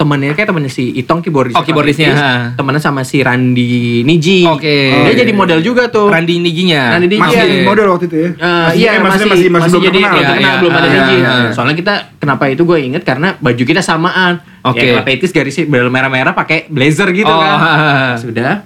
temennya 0.00 0.32
kayak 0.32 0.48
temennya 0.48 0.72
si 0.72 0.96
Itong 0.96 1.20
keyboardis. 1.20 1.52
Oh, 1.52 1.60
keyboardisnya, 1.60 2.10
ha. 2.10 2.32
Temennya 2.56 2.80
sama 2.80 3.04
si 3.04 3.20
Randi 3.20 4.00
Niji. 4.00 4.48
Oke. 4.48 4.64
Dia 4.88 4.96
Oh, 4.96 5.04
iya, 5.06 5.20
jadi 5.20 5.28
iya. 5.28 5.36
model 5.36 5.60
juga 5.60 5.92
tuh. 5.92 6.08
Randi 6.08 6.40
Nijinya. 6.40 6.96
Randi 6.96 7.06
Niji. 7.06 7.20
Masih 7.20 7.36
Iya. 7.36 7.62
model 7.62 7.86
waktu 7.86 8.04
itu 8.06 8.16
ya? 8.16 8.28
Eh, 8.32 8.68
iya 8.80 8.90
eh, 8.90 8.98
masih 8.98 9.28
masih, 9.28 9.48
masih, 9.50 9.68
belum 9.68 9.82
jadi 9.84 9.98
terkenal. 9.98 10.08
belum 10.08 10.16
Iya, 10.16 10.24
terkenal, 10.26 10.48
iya. 10.48 10.58
belum 10.58 10.72
ada 10.72 10.80
Ah, 10.80 10.90
Niji. 10.90 11.14
iya. 11.14 11.32
Soalnya 11.52 11.76
kita 11.76 11.94
kenapa 12.16 12.44
itu 12.48 12.62
gue 12.64 12.78
inget 12.80 13.02
karena 13.04 13.28
baju 13.36 13.62
kita 13.62 13.80
samaan. 13.80 14.40
Oke. 14.62 14.80
Ya, 14.86 15.04
Petis 15.04 15.30
garisnya 15.30 15.68
merah-merah 15.68 16.32
pakai 16.32 16.64
blazer 16.66 17.12
gitu 17.12 17.28
Oh, 17.28 17.36
kan. 17.36 17.52
ha, 17.52 17.68
ha, 17.70 17.72
ha. 17.76 18.10
Sudah. 18.16 18.64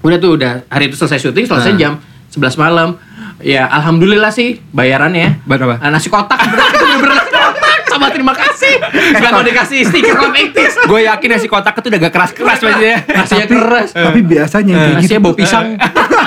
Udah 0.00 0.18
tuh 0.18 0.34
udah 0.34 0.66
hari 0.66 0.86
itu 0.86 0.94
selesai 0.94 1.18
syuting 1.20 1.46
selesai 1.46 1.72
Ah. 1.72 1.78
jam 1.78 1.92
11 2.28 2.54
malam. 2.56 2.98
Ya 3.38 3.62
alhamdulillah 3.64 4.28
sih 4.28 4.58
bayarannya. 4.68 5.38
Berapa? 5.44 5.78
Ah, 5.78 5.88
nasi 5.88 6.06
kotak 6.08 6.34
bener 6.42 7.37
sama 7.98 8.08
terima 8.14 8.34
kasih. 8.38 8.74
Sudah 9.18 9.30
mau 9.34 9.42
dikasih 9.42 9.78
stiker 9.90 10.14
Love 10.14 10.38
Actis. 10.38 10.72
Gue 10.86 11.00
yakin 11.10 11.28
nasi 11.34 11.46
kotak 11.50 11.74
itu 11.82 11.86
udah 11.90 11.98
gak 12.06 12.14
keras-keras 12.14 12.58
pasti 12.62 12.86
ya. 12.86 12.96
Nasinya 13.02 13.46
keras. 13.50 13.88
Tapi 13.90 14.20
biasanya 14.22 14.70
yang 14.70 14.78
kayak 14.78 14.94
gitu, 15.02 15.02
Nasinya 15.02 15.20
bau 15.26 15.34
pisang. 15.34 15.66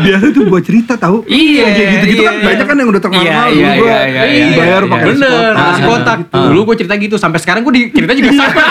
biasa 0.00 0.24
itu 0.26 0.40
buat 0.44 0.62
cerita 0.62 0.92
tahu. 0.94 1.22
Iya, 1.24 1.64
Kayak 1.66 1.88
gitu-gitu 1.92 2.22
iya, 2.22 2.26
kan 2.26 2.34
iya. 2.34 2.44
banyak 2.44 2.66
kan 2.66 2.76
yang 2.76 2.88
udah 2.88 3.00
terkenal. 3.00 3.24
Iya, 3.24 3.40
iya, 3.46 3.70
iya, 3.70 3.98
iya, 4.02 4.22
iya, 4.24 4.46
bayar 4.54 4.82
iya, 4.82 4.90
pakai 4.90 5.04
iya. 5.04 5.10
nasi 5.10 5.20
Bener, 5.20 5.52
kotak. 5.52 5.66
nasi 5.66 5.80
kotak. 5.82 6.18
Dulu 6.30 6.60
gue 6.62 6.76
cerita 6.76 6.94
gitu, 6.96 7.16
sampai 7.16 7.38
sekarang 7.38 7.60
gue 7.62 7.72
di 7.72 7.82
cerita 7.90 8.12
juga 8.12 8.30
sama. 8.34 8.62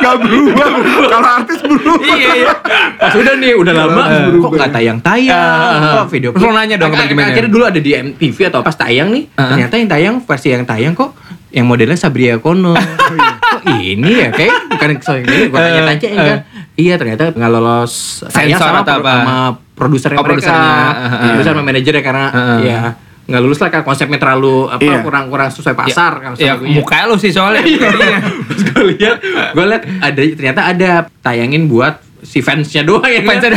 Gak 0.00 0.16
berubah. 0.20 0.66
Kalau 1.08 1.28
artis 1.34 1.58
berubah. 1.60 2.14
Iya, 2.14 2.32
iya. 2.34 2.52
Pas 2.94 3.14
udah 3.14 3.34
nih, 3.36 3.52
udah 3.54 3.72
lama, 3.74 4.02
kok 4.34 4.50
nggak 4.50 4.70
tayang-tayang, 4.70 5.78
kok 5.94 6.06
video 6.08 6.28
Terus 6.32 6.52
nanya 6.54 6.76
dong. 6.76 6.92
Akhirnya 6.94 7.50
dulu 7.50 7.64
ada 7.64 7.80
di 7.80 7.90
MTV 7.92 8.36
atau 8.48 8.60
pas 8.60 8.74
tayang 8.74 9.08
nih, 9.10 9.24
Ah. 9.34 9.52
ternyata 9.52 9.74
yang 9.76 9.88
tayang, 9.88 10.14
versi 10.20 10.48
yang 10.50 10.64
tayang 10.64 10.94
kok 10.94 11.12
yang 11.50 11.66
modelnya 11.66 11.94
Sabria 11.94 12.38
Kono. 12.38 12.74
kok 12.74 13.62
ini 13.78 14.26
ya, 14.26 14.28
kayak 14.30 14.54
bukan 14.68 14.88
yang 14.90 15.22
ini, 15.22 15.36
gue 15.46 15.54
tanya-tanya 15.54 16.08
Eh, 16.10 16.14
kan. 16.18 16.38
Iya 16.74 16.94
ternyata 16.98 17.22
nggak 17.30 17.50
lolos 17.54 17.92
tayang 18.34 18.58
Sensor 18.58 18.66
sama, 18.66 18.80
atau 18.82 18.94
apa? 18.98 19.12
sama 19.14 19.36
produsernya 19.74 20.16
Oh, 20.16 20.22
mereka. 20.22 20.30
produsernya. 20.46 20.70
Ah. 20.88 21.20
Produser 21.28 21.52
sama 21.52 21.62
manajernya 21.62 22.02
karena 22.02 22.26
Ah. 22.28 22.58
ya 22.60 22.80
nggak 23.24 23.40
lulus 23.40 23.56
lah 23.56 23.70
kan 23.70 23.80
konsepnya 23.82 24.18
terlalu 24.18 24.68
apa 24.68 24.84
Iya. 24.84 25.00
kurang 25.00 25.24
kurang 25.26 25.48
sesuai 25.48 25.72
pasar 25.74 26.12
kan 26.18 26.30
Ya, 26.36 26.54
lagunya. 26.54 26.76
muka 26.76 26.98
lu 27.04 27.16
sih 27.16 27.30
soalnya. 27.30 27.64
Iya. 27.66 28.20
Gue 28.66 28.84
lihat, 28.92 29.16
gue 29.50 29.64
lihat 29.64 29.82
ada 29.98 30.20
ternyata 30.30 30.60
ada 30.66 30.90
tayangin 31.18 31.64
buat 31.64 31.98
si 32.20 32.38
fansnya 32.38 32.82
doang 32.82 33.06
ya. 33.06 33.22
Fansnya. 33.22 33.56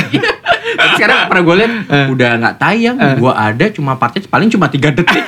Tapi 0.69 0.89
sekarang 0.95 1.27
pernah 1.27 1.43
gue 1.43 1.55
lihat 1.57 1.71
udah 2.07 2.31
nggak 2.37 2.55
tayang, 2.57 2.95
gue 3.17 3.33
ada 3.33 3.65
cuma 3.69 3.95
partnya 3.95 4.23
paling 4.25 4.47
cuma 4.47 4.67
tiga 4.67 4.89
detik. 4.89 5.23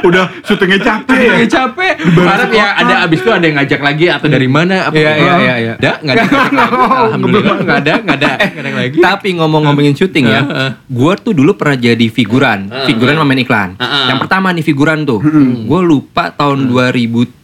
Udah 0.00 0.28
syutingnya 0.44 0.80
capek 0.80 1.18
ya. 1.18 1.32
Udah 1.36 1.50
capek. 1.50 1.94
Harap 2.20 2.50
ya 2.52 2.66
ada 2.76 2.94
abis 3.04 3.18
itu 3.24 3.30
ada 3.32 3.44
yang 3.44 3.56
ngajak 3.60 3.80
lagi 3.80 4.04
atau 4.12 4.26
dari 4.28 4.48
mana? 4.48 4.88
Apa 4.88 4.96
Iya, 4.96 5.12
iya, 5.16 5.34
iya, 5.40 5.54
iya. 5.56 5.74
Ada 5.80 5.92
nggak 6.04 6.14
ada? 6.14 6.64
Alhamdulillah 7.10 7.56
nggak 7.64 7.78
ada, 7.80 7.94
nggak 8.04 8.16
ada, 8.20 8.30
nggak 8.36 8.60
ada 8.60 8.68
yang 8.68 8.78
lagi. 8.78 8.98
Tapi 9.00 9.28
ngomong-ngomongin 9.40 9.94
syuting 9.96 10.26
ya, 10.28 10.42
gue 10.84 11.12
tuh 11.20 11.32
dulu 11.32 11.56
pernah 11.56 11.76
jadi 11.80 12.06
figuran, 12.12 12.68
figuran 12.84 13.16
main 13.24 13.40
iklan. 13.40 13.76
Yang 13.80 14.18
pertama 14.28 14.52
nih 14.52 14.64
figuran 14.64 15.08
tuh, 15.08 15.20
gue 15.64 15.80
lupa 15.80 16.28
tahun 16.32 16.68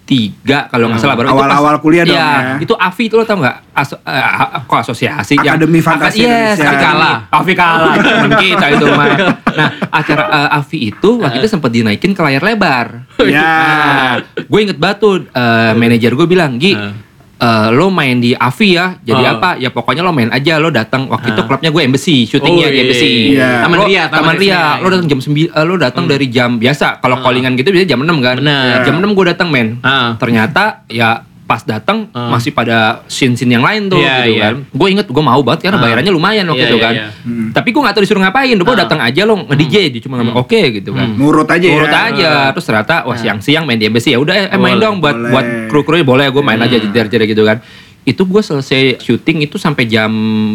2003 0.07 0.71
kalau 0.71 0.87
nggak 0.87 1.01
salah 1.01 1.15
baru 1.15 1.27
Awal-awal 1.29 1.75
kuliah 1.79 2.03
dong 2.03 2.15
Iya, 2.15 2.31
ya. 2.31 2.57
itu 2.63 2.73
AFI 2.73 3.05
itu 3.05 3.15
lo 3.15 3.25
tau 3.25 3.37
nggak? 3.37 3.57
Aso, 3.73 3.99
a- 4.01 4.63
kok 4.63 4.79
asosiasi? 4.81 5.35
yang- 5.37 5.59
Akademi 5.59 5.81
Fantasi 5.81 6.23
Yes, 6.23 6.55
Indonesia. 6.55 6.65
AFI 6.65 6.79
kalah. 6.81 7.17
AFI 7.29 7.55
kalah, 7.55 7.95
temen 8.07 8.33
kita 8.33 8.67
itu 8.71 8.87
mah. 8.89 9.07
Nah, 9.53 9.69
acara 9.91 10.23
eh, 10.25 10.57
AFI 10.57 10.79
itu 10.89 11.11
waktu 11.19 11.37
itu 11.39 11.49
sempat 11.49 11.71
dinaikin 11.71 12.11
ke 12.11 12.21
layar 12.21 12.41
lebar. 12.41 12.87
Ya. 13.21 14.23
gue 14.39 14.61
inget 14.63 14.79
banget 14.79 14.99
tuh 14.99 15.15
eh, 15.27 15.73
manajer 15.75 16.13
gue 16.13 16.27
bilang 16.27 16.55
Gi 16.57 16.73
Heeh. 16.73 16.93
Eh, 17.37 17.69
lo 17.71 17.87
main 17.89 18.17
di 18.17 18.33
Avi 18.33 18.69
ya 18.73 18.97
jadi 18.99 19.23
Oh. 19.23 19.33
apa 19.37 19.51
ya 19.57 19.69
pokoknya 19.69 20.01
lo 20.01 20.11
main 20.11 20.29
aja 20.29 20.57
lo 20.57 20.69
datang 20.69 21.05
waktu 21.07 21.31
itu 21.31 21.41
Ah. 21.41 21.47
klubnya 21.47 21.69
gue 21.69 21.83
embassy 21.83 22.25
syutingnya 22.25 22.67
Oh, 22.67 22.71
di 22.71 22.75
iya, 22.75 22.83
embassy 22.83 23.09
iya. 23.31 23.51
Taman 23.61 23.77
Lo- 23.77 23.87
Ria, 23.87 24.03
Taman 24.05 24.17
Taman 24.17 24.35
Ria. 24.35 24.49
Ria 24.49 24.63
lo 24.77 24.87
datang 24.89 25.07
jam 25.07 25.21
9 25.21 25.35
lo 25.63 25.75
datang 25.77 26.05
dari 26.07 26.27
jam 26.27 26.51
biasa 26.57 26.87
kalau 26.99 27.17
Ah. 27.17 27.23
callingan 27.23 27.53
gitu 27.55 27.69
biasanya 27.71 27.91
jam 27.91 28.01
6 28.01 28.19
kan 28.19 28.37
Bener. 28.39 28.81
jam 28.83 28.95
6 28.97 29.13
gue 29.13 29.25
datang 29.27 29.49
men 29.49 29.69
Ah. 29.81 30.17
ternyata 30.17 30.85
ya 30.87 31.21
pas 31.47 31.63
datang 31.63 32.11
Ah. 32.11 32.27
masih 32.29 32.51
pada 32.51 33.07
scene-scene 33.07 33.49
yang 33.49 33.63
lain 33.63 33.87
tuh 33.87 33.97
Iya, 33.97 34.15
gitu 34.21 34.31
iya. 34.35 34.43
kan 34.45 34.55
gue 34.67 34.89
inget 34.91 35.07
gue 35.07 35.23
mau 35.23 35.39
banget 35.41 35.61
karena 35.63 35.79
Ah. 35.79 35.83
bayarannya 35.83 36.11
lumayan 36.11 36.45
waktu 36.45 36.59
Iya, 36.59 36.69
itu 36.69 36.77
iya, 36.77 36.85
kan 36.85 36.95
iya. 36.95 37.07
Hmm. 37.23 37.49
tapi 37.55 37.69
gue 37.71 37.81
gak 37.81 37.95
tahu 37.95 38.03
disuruh 38.03 38.19
ngapain 38.21 38.51
gue 38.53 38.67
Ah. 38.67 38.79
datang 38.79 38.99
aja 38.99 39.23
lo 39.23 39.35
nge-DJ 39.41 39.77
dia 39.89 40.01
cuma 40.01 40.19
ngomong 40.19 40.37
oke 40.37 40.61
gitu 40.75 40.91
kan 40.91 41.07
Hmm. 41.07 41.17
Nurut 41.17 41.47
aja 41.47 41.63
ya. 41.63 41.73
Urut 41.73 41.95
aja 41.95 42.31
terus 42.51 42.67
ternyata 42.67 42.95
wah 43.05 43.15
siang-siang 43.15 43.63
main 43.63 43.79
di 43.79 43.87
embassy 43.87 44.11
ya 44.11 44.19
udah 44.19 44.35
eh, 44.45 44.57
main 44.57 44.75
Boleh. 44.75 44.83
dong 44.83 44.97
buat 44.99 45.15
Boleh. 45.15 45.31
buat 45.31 45.47
kru-kru 45.69 45.97
boleh 46.03 46.27
gue 46.29 46.43
main 46.43 46.59
Hmm. 46.59 46.67
aja 46.67 46.77
jeder-jeder 46.77 47.25
gitu 47.25 47.43
kan 47.43 47.63
itu 48.07 48.23
gue 48.23 48.39
selesai 48.41 48.83
syuting 48.99 49.43
itu 49.43 49.59
sampai 49.59 49.83
jam 49.85 50.07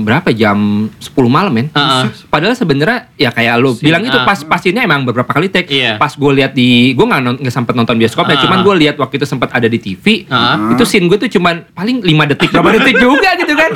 berapa 0.02 0.32
jam 0.32 0.56
10 0.90 1.04
malam 1.28 1.52
men 1.52 1.68
Ah, 1.72 2.02
ah. 2.02 2.04
padahal 2.26 2.56
sebenarnya 2.56 3.12
ya 3.14 3.28
kayak 3.30 3.60
lu 3.60 3.76
Si- 3.76 3.84
bilang 3.84 4.02
itu 4.02 4.16
ah. 4.16 4.24
pas 4.24 4.40
pas 4.40 4.62
ini 4.62 4.80
emang 4.80 5.04
beberapa 5.04 5.28
kali 5.28 5.48
take 5.48 5.68
Iya. 5.68 5.96
pas 5.98 6.10
gue 6.10 6.32
lihat 6.34 6.52
di 6.52 6.92
gue 6.92 7.04
nggak 7.04 7.22
nggak 7.38 7.52
sempet 7.52 7.76
nonton 7.76 7.96
bioskop 7.96 8.24
ya 8.26 8.34
Ah. 8.34 8.42
cuman 8.42 8.60
gue 8.62 8.76
lihat 8.80 8.96
waktu 8.96 9.16
itu 9.16 9.28
sempat 9.28 9.52
ada 9.52 9.68
di 9.68 9.78
TV 9.78 10.24
Ah. 10.26 10.72
itu 10.72 10.84
scene 10.84 11.06
gue 11.06 11.18
tuh 11.18 11.30
cuman 11.30 11.68
paling 11.70 12.00
5 12.00 12.08
detik 12.26 12.50
berapa 12.50 12.72
detik 12.74 12.96
juga 12.98 13.30
gitu 13.36 13.54
kan 13.54 13.72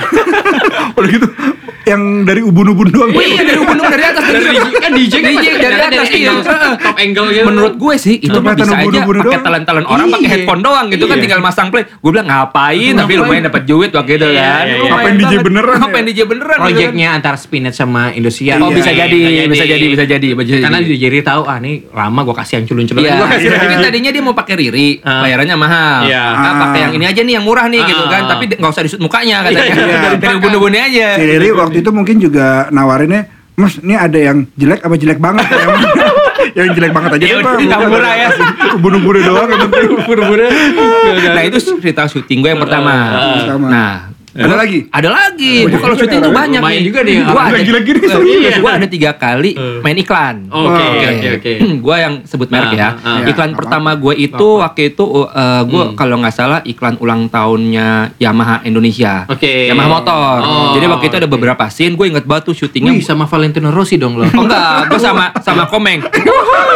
Udah 0.95 1.09
gitu. 1.09 1.27
Yang 1.85 2.01
dari 2.23 2.41
ubun-ubun 2.41 2.87
doang. 2.89 3.11
iya 3.13 3.41
dari 3.43 3.59
gunung 3.59 3.85
dari 3.85 4.03
atas 4.03 4.23
Dari 4.25 4.41
DJ 4.47 4.67
kan 4.75 4.91
DJ 4.91 5.13
kan 5.13 5.23
DJ 5.23 5.45
dari 5.55 5.75
atas 5.75 5.89
dari 6.01 6.17
iya 6.17 6.31
angle, 6.31 6.57
top 6.75 6.95
angle 6.97 7.27
gitu. 7.29 7.45
Menurut 7.45 7.73
gue 7.75 7.95
sih 7.95 8.15
itu 8.17 8.33
mah 8.35 8.53
bisa 8.53 8.65
aja 8.67 8.81
ubun-ubun 8.81 9.15
pakai 9.15 9.29
doang. 9.31 9.43
talent-talent 9.43 9.85
orang 9.85 10.05
pakai 10.07 10.21
Iya. 10.21 10.33
headphone 10.35 10.61
doang 10.61 10.85
gitu 10.87 11.05
kan 11.05 11.15
Iya. 11.15 11.23
tinggal 11.23 11.39
masang 11.39 11.67
play. 11.69 11.83
Gue 11.85 12.09
bilang 12.09 12.25
ngapain 12.25 12.93
tapi 12.95 13.13
lumayan 13.15 13.43
dapat 13.45 13.63
duit 13.63 13.91
waktu 13.91 14.11
itu 14.13 14.25
Iya, 14.27 14.41
kan. 14.41 14.63
iya, 14.63 14.75
iya. 14.75 14.89
Ngapain 14.89 15.13
DJ 15.15 15.33
beneran 15.39 15.75
Ngapain 15.77 16.01
ya? 16.01 16.07
DJ 16.07 16.19
beneran 16.23 16.57
gitu 16.57 16.65
kan. 16.65 16.73
Proyeknya 16.75 17.07
antara 17.11 17.37
Spinach 17.37 17.75
sama 17.75 18.01
Indosiar. 18.11 18.57
Oh 18.57 18.67
Iya, 18.67 18.75
bisa 18.75 18.91
jadi, 18.91 19.19
bisa 19.45 19.63
jadi, 19.63 19.85
bisa 19.87 20.03
jadi, 20.03 20.27
jadi. 20.33 20.61
Karena 20.61 20.79
DJ 20.79 21.03
Riri 21.05 21.21
tahu 21.21 21.41
ah 21.45 21.57
nih 21.57 21.85
lama 21.91 22.19
gue 22.21 22.35
kasih 22.35 22.53
yang 22.55 22.65
culun-culun. 22.65 22.99
Iya, 22.99 23.13
kasih 23.21 23.49
jadi 23.51 23.75
tadinya 23.79 24.09
dia 24.09 24.21
mau 24.21 24.33
pakai 24.33 24.53
Riri, 24.55 24.87
Ah. 24.99 25.21
bayarannya 25.21 25.55
mahal. 25.55 25.99
Iya. 26.03 26.23
Nah, 26.35 26.53
pakai 26.61 26.79
yang 26.81 26.93
ini 26.93 27.05
aja 27.05 27.21
nih 27.21 27.33
yang 27.35 27.45
murah 27.45 27.65
nih 27.67 27.81
gitu 27.83 28.01
Ah. 28.01 28.09
kan, 28.09 28.21
tapi 28.27 28.43
nggak 28.49 28.67
usah 28.67 28.81
disut 28.81 28.97
mukanya 28.97 29.43
katanya. 29.43 29.61
Iya, 29.67 29.85
iya. 29.85 30.09
Dari 30.17 30.33
ubun-ubunnya 30.35 30.81
aja. 30.83 31.07
Riri 31.17 31.49
waktu 31.51 31.74
itu 31.81 31.89
mungkin 31.91 32.15
juga 32.21 32.67
nawarinnya, 32.71 33.27
Mas, 33.55 33.79
ini 33.79 33.95
ada 33.95 34.19
yang 34.19 34.43
jelek 34.59 34.83
apa 34.83 34.95
jelek 34.99 35.19
banget? 35.19 35.45
yang, 35.47 35.79
yang 36.59 36.67
jelek 36.75 36.91
banget 36.91 37.09
aja 37.15 37.23
Ya 37.23 37.37
murah 37.87 38.13
ya. 38.19 38.29
Ubun-ubun 38.75 39.15
doang 39.23 39.47
yang 39.47 39.61
penting. 39.71 39.87
Buru-buru. 40.03 40.47
Nah 41.31 41.43
itu 41.47 41.57
cerita 41.79 42.03
syuting 42.11 42.43
gue 42.43 42.51
yang 42.51 42.59
pertama. 42.59 42.93
Pertama. 43.39 43.67
Nah 43.71 44.14
Ada 44.35 44.55
lagi? 44.57 44.79
Ada 44.85 45.09
lagi. 45.09 45.53
Gua 45.63 45.79
kalau 45.79 45.95
syuting 45.95 46.19
tuh 46.19 46.29
banyak 46.29 46.59
Lumayan 46.59 46.75
nih. 46.75 46.83
juga 46.83 46.99
nih. 47.01 47.15
Gua 47.23 47.41
ada, 47.41 47.55
Lagi-lagi 47.55 47.89
nih, 47.89 48.01
eh, 48.01 48.11
serius. 48.11 48.55
gua 48.59 48.71
ada 48.73 48.87
tiga 48.87 49.11
kali 49.13 49.51
main 49.79 49.95
iklan. 49.95 50.35
Oke, 50.47 50.83
oke, 50.83 51.27
oke. 51.35 51.51
Gue 51.85 51.95
yang 51.95 52.13
sebut 52.23 52.49
merek 52.49 52.67
Ah, 52.67 52.73
ya. 52.73 52.89
ah, 52.97 53.09
ah. 53.15 53.17
iklan 53.25 53.51
pertama 53.53 53.93
gue 53.93 54.13
itu 54.17 54.47
waktu 54.57 54.91
itu 54.91 55.05
gue 55.65 55.83
Hmm. 55.85 55.95
kalau 55.95 56.19
nggak 56.19 56.31
salah 56.31 56.59
iklan 56.63 56.97
ulang 56.97 57.27
tahunnya 57.27 57.87
Yamaha 58.17 58.59
Indonesia. 58.63 59.23
Oke. 59.25 59.67
Yamaha 59.67 59.87
motor. 59.93 60.35
Oh, 60.41 60.73
Jadi 60.73 60.85
waktu 60.85 61.05
itu 61.05 61.17
ada 61.17 61.29
beberapa 61.29 61.63
scene 61.67 61.93
gue 61.93 62.05
inget 62.05 62.25
banget 62.25 62.43
tuh 62.45 62.55
syutingnya. 62.57 62.91
Wih, 62.91 62.99
sama 62.99 63.23
Valentino 63.25 63.69
Rossi 63.69 63.95
dong 63.95 64.15
lo. 64.15 64.27
Oh 64.27 64.43
enggak, 64.43 64.89
gue 64.89 64.99
sama 64.99 65.31
sama 65.39 65.63
Komeng. 65.65 66.03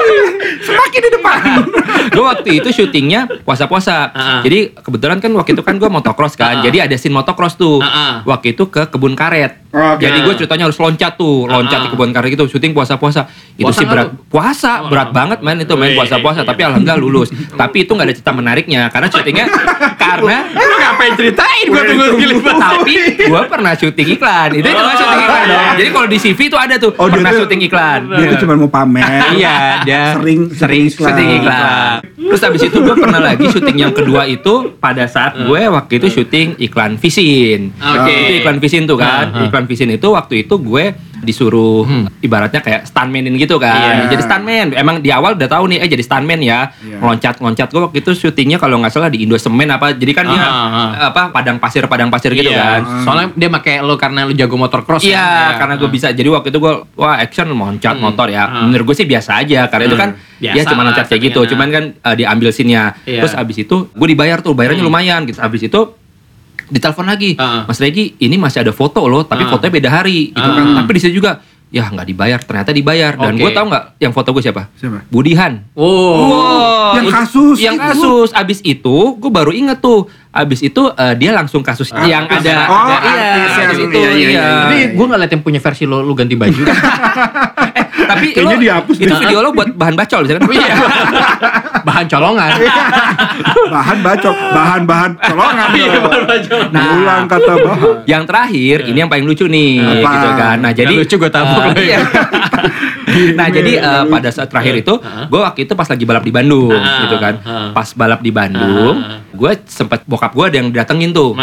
Semakin 0.60 1.00
di 1.00 1.12
depan. 1.12 1.40
gue 2.14 2.24
waktu 2.24 2.50
itu 2.56 2.70
syutingnya 2.72 3.28
puasa-puasa. 3.42 3.96
Ah. 4.10 4.40
Jadi 4.42 4.74
kebetulan 4.76 5.18
kan 5.18 5.32
waktu 5.34 5.54
itu 5.54 5.62
kan 5.62 5.76
gue 5.76 5.88
motocross 5.88 6.34
kan. 6.34 6.60
Ah. 6.60 6.64
Jadi 6.64 6.78
ada 6.82 6.96
scene 6.96 7.12
motocross 7.12 7.56
tuh. 7.56 7.80
Ah. 7.80 8.22
Waktu 8.24 8.54
itu 8.54 8.68
ke 8.68 8.88
kebun 8.88 9.14
karet. 9.14 9.66
Oke. 9.70 10.02
Jadi 10.02 10.18
gue 10.20 10.34
ceritanya 10.36 10.66
harus 10.66 10.76
loncat 10.76 11.14
tuh, 11.14 11.46
loncat 11.46 11.78
Ah, 11.78 11.84
di 11.86 11.90
kebun 11.90 12.10
karet 12.10 12.30
gitu, 12.32 12.50
syuting 12.50 12.74
puasa-puasa. 12.74 13.30
Itu 13.54 13.68
Puasa 13.68 13.78
sih 13.78 13.86
berat. 13.86 14.06
lu? 14.08 14.18
Puasa, 14.28 14.72
Oh, 14.80 14.90
berat 14.90 15.10
oh. 15.10 15.14
banget 15.14 15.40
man 15.40 15.58
itu 15.58 15.74
main 15.76 15.94
puasa-puasa. 15.94 16.42
Tapi 16.42 16.62
alhamdulillah 16.64 16.98
lulus. 16.98 17.30
Tapi 17.32 17.84
itu 17.84 17.92
nggak 17.92 18.08
ada 18.08 18.14
cerita 18.14 18.32
menariknya 18.32 18.90
karena 18.90 19.08
syutingnya 19.08 19.46
karena 20.04 20.38
Lu 20.50 20.76
ngapain 20.76 21.14
ceritain 21.14 21.66
gua 21.68 21.84
tunggu 21.86 22.06
tapi 22.50 22.94
gue 23.20 23.42
pernah 23.46 23.74
syuting 23.74 24.08
iklan. 24.12 24.50
Itu 24.54 24.66
itu 24.66 24.82
syuting 24.98 25.20
iklan. 25.22 25.46
Jadi 25.78 25.90
kalau 25.92 26.08
di 26.08 26.18
CV 26.18 26.40
tuh 26.48 26.60
ada 26.60 26.76
tuh 26.76 26.92
Oh, 26.96 27.06
pernah 27.08 27.30
tuh- 27.30 27.40
syuting 27.40 27.62
iklan. 27.62 28.00
Dia 28.10 28.26
tuh 28.28 28.38
cuma 28.42 28.54
mau 28.58 28.68
pamer. 28.68 29.06
Iya, 29.32 29.56
dia 29.86 29.99
Sering 30.18 30.42
sering 30.54 30.84
iklan. 30.88 31.10
syuting 31.10 31.30
iklan. 31.42 31.98
Terus 32.30 32.42
habis 32.46 32.62
itu 32.62 32.78
gue 32.78 32.96
pernah 32.96 33.22
lagi 33.22 33.46
syuting 33.50 33.78
yang 33.82 33.94
kedua 33.94 34.30
itu 34.30 34.78
pada 34.78 35.10
saat 35.10 35.34
gue 35.40 35.62
waktu 35.66 35.94
itu 35.98 36.08
syuting 36.22 36.60
iklan 36.62 36.96
Visin. 37.02 37.74
Oke. 37.76 38.14
Itu 38.14 38.34
iklan 38.44 38.58
Visin 38.62 38.84
tuh 38.86 38.98
kan. 39.02 39.34
Uh-huh. 39.34 39.48
Iklan 39.50 39.66
Visin 39.66 39.90
itu 39.90 40.08
waktu 40.14 40.46
itu 40.46 40.56
gue 40.62 40.94
disuruh 41.22 41.84
ibaratnya 42.20 42.60
kayak 42.60 42.86
stuntmanin 42.86 43.36
gitu 43.36 43.56
kan. 43.56 44.06
Iya. 44.06 44.12
Jadi 44.12 44.22
stuntman. 44.24 44.68
Emang 44.74 44.96
di 45.00 45.10
awal 45.10 45.36
udah 45.36 45.48
tahu 45.48 45.70
nih 45.70 45.84
eh 45.84 45.90
jadi 45.90 46.04
stuntman 46.04 46.40
ya. 46.40 46.72
Iya. 46.80 46.98
Loncat-loncat 47.00 47.68
gue 47.68 47.82
waktu 47.82 47.98
itu 48.00 48.12
syutingnya 48.14 48.58
kalau 48.58 48.80
nggak 48.80 48.90
salah 48.90 49.08
di 49.08 49.24
Indo 49.24 49.36
Semen 49.36 49.68
apa. 49.68 49.92
Jadi 49.92 50.12
kan 50.12 50.26
dia 50.26 50.38
Ah, 50.40 50.48
ah, 50.50 50.70
ah. 50.70 50.90
apa 51.12 51.22
padang 51.30 51.58
pasir 51.58 51.84
padang 51.86 52.10
pasir 52.10 52.32
gitu 52.32 52.50
Iya, 52.50 52.80
kan. 52.80 52.82
Soalnya 53.04 53.28
dia 53.34 53.50
pakai 53.50 53.80
lo 53.80 53.96
karena 53.96 54.24
lu 54.24 54.34
jago 54.34 54.56
motocross 54.56 55.04
Iya, 55.04 55.20
kan? 55.56 55.66
karena 55.66 55.74
gue 55.78 55.90
bisa. 55.90 56.08
Jadi 56.10 56.30
waktu 56.30 56.48
itu 56.50 56.60
gue 56.60 56.74
wah 56.96 57.16
action 57.18 57.48
loncat 57.50 57.96
Hmm. 57.96 58.04
motor 58.06 58.28
ya. 58.28 58.46
Hmm. 58.46 58.72
Menurut 58.72 58.94
gue 58.94 58.98
sih 58.98 59.08
biasa 59.08 59.40
aja 59.40 59.68
karena 59.68 59.86
itu 59.86 59.96
Hmm. 59.96 60.04
kan 60.04 60.10
Biasa 60.40 60.56
dia 60.56 60.64
cuma 60.66 60.82
loncat 60.88 61.06
kayak 61.06 61.22
gitu. 61.30 61.42
Cuman 61.52 61.68
kan 61.68 61.84
eh, 61.94 62.16
diambil 62.16 62.50
scene-nya. 62.50 62.96
Iya. 63.04 63.22
Terus 63.22 63.34
abis 63.36 63.58
itu 63.60 63.76
gue 63.92 64.08
dibayar 64.08 64.40
tuh, 64.40 64.56
bayarnya 64.56 64.80
Hmm. 64.80 64.88
lumayan 64.88 65.22
gitu. 65.28 65.36
Abis 65.38 65.68
itu 65.68 65.80
ditelepon 66.70 67.06
lagi, 67.06 67.34
Ah. 67.36 67.66
Mas 67.66 67.78
Regi, 67.78 68.16
ini 68.18 68.36
masih 68.36 68.62
ada 68.62 68.72
foto 68.72 69.04
loh, 69.04 69.22
tapi 69.22 69.44
Ah. 69.44 69.50
fotonya 69.50 69.74
beda 69.74 69.90
hari 69.92 70.30
gitu 70.30 70.40
Ah. 70.42 70.56
kan. 70.56 70.66
Tapi 70.78 70.92
di 70.92 71.00
situ 71.00 71.14
juga 71.16 71.42
ya 71.68 71.86
nggak 71.86 72.08
dibayar, 72.08 72.40
ternyata 72.40 72.72
dibayar. 72.72 73.14
Dan 73.14 73.34
Oke. 73.34 73.42
gue 73.42 73.52
tahu 73.52 73.66
nggak 73.68 73.84
yang 73.98 74.10
foto 74.10 74.30
gue 74.32 74.42
siapa? 74.42 74.74
Siapa? 74.74 75.06
Budihan. 75.08 75.62
Oh. 75.72 76.18
Wow, 76.26 76.96
yang 76.96 77.08
kasus 77.08 77.58
yang 77.60 77.76
itu. 77.76 77.86
kasus 77.86 78.30
abis 78.32 78.60
itu 78.64 78.96
gue 79.16 79.30
baru 79.30 79.52
inget 79.52 79.78
tuh 79.78 80.06
abis 80.30 80.62
itu 80.62 80.82
eh, 80.88 81.14
dia 81.16 81.30
langsung 81.30 81.62
kasus 81.62 81.90
yang 82.04 82.26
Artis. 82.26 82.42
ada 82.44 82.56
Oh, 82.66 82.86
ada- 82.88 83.02
iya 83.08 83.30
yang- 83.36 83.66
abis 83.68 83.80
itu 83.80 83.94
iya, 83.96 84.10
iya, 84.10 84.14
iya. 84.16 84.30
iya. 84.32 84.46
Tapi 84.60 84.78
gue 84.94 85.06
ngeliat 85.08 85.30
yang 85.30 85.44
punya 85.44 85.60
versi 85.60 85.84
lo, 85.84 86.02
lu 86.02 86.14
ganti 86.14 86.34
baju. 86.34 86.64
Eh, 87.70 87.86
tapi 88.10 88.28
Kayaknya 88.36 88.56
lo- 88.56 88.62
dihapus 88.62 88.96
itu 88.98 89.06
deh. 89.08 89.20
video 89.22 89.40
lo 89.40 89.50
buat 89.52 89.70
bahan 89.72 89.96
bacol 89.96 90.22
bisa 90.24 90.34
kan? 90.36 90.44
Iya. 90.52 90.76
Bahan 91.80 92.06
colongan. 92.08 92.50
bahan 93.70 93.98
bacok, 94.02 94.36
bahan-bahan 94.52 95.12
colongan. 95.16 95.68
dong. 95.72 96.70
Nah. 96.70 96.86
Ulang 96.94 97.24
kata 97.26 97.54
bahan. 97.56 97.92
Yang 98.04 98.24
terakhir 98.26 98.78
ini 98.86 98.98
yang 98.98 99.08
paling 99.08 99.24
lucu 99.24 99.46
nih 99.46 99.80
Apa? 99.80 100.10
gitu 100.12 100.30
kan. 100.36 100.58
Nah, 100.60 100.72
jadi 100.72 100.94
lucu 100.94 101.16
gua 101.16 101.30
tabok 101.30 101.62
eh, 101.62 101.66
lo 101.66 101.72
ya. 101.74 101.82
iya. 101.82 102.00
nah, 103.34 103.48
jadi 103.48 103.72
eh, 103.78 104.04
pada 104.06 104.30
saat 104.30 104.48
terakhir 104.48 104.76
itu 104.78 104.94
gue 105.02 105.40
waktu 105.40 105.60
itu 105.64 105.74
pas 105.74 105.88
lagi 105.88 106.04
balap 106.04 106.22
di 106.22 106.30
Bandung 106.30 106.74
Ah, 106.74 107.02
gitu 107.04 107.16
kan. 107.18 107.34
ah. 107.42 107.70
Pas 107.72 107.88
balap 107.92 108.20
di 108.20 108.30
Bandung, 108.30 108.96
Ah. 108.98 109.24
gue 109.26 109.52
sempet 109.66 110.04
bokap 110.04 110.32
gue 110.32 110.46
ada 110.46 110.58
yang 110.58 110.70
datengin 110.70 111.12
tuh. 111.12 111.34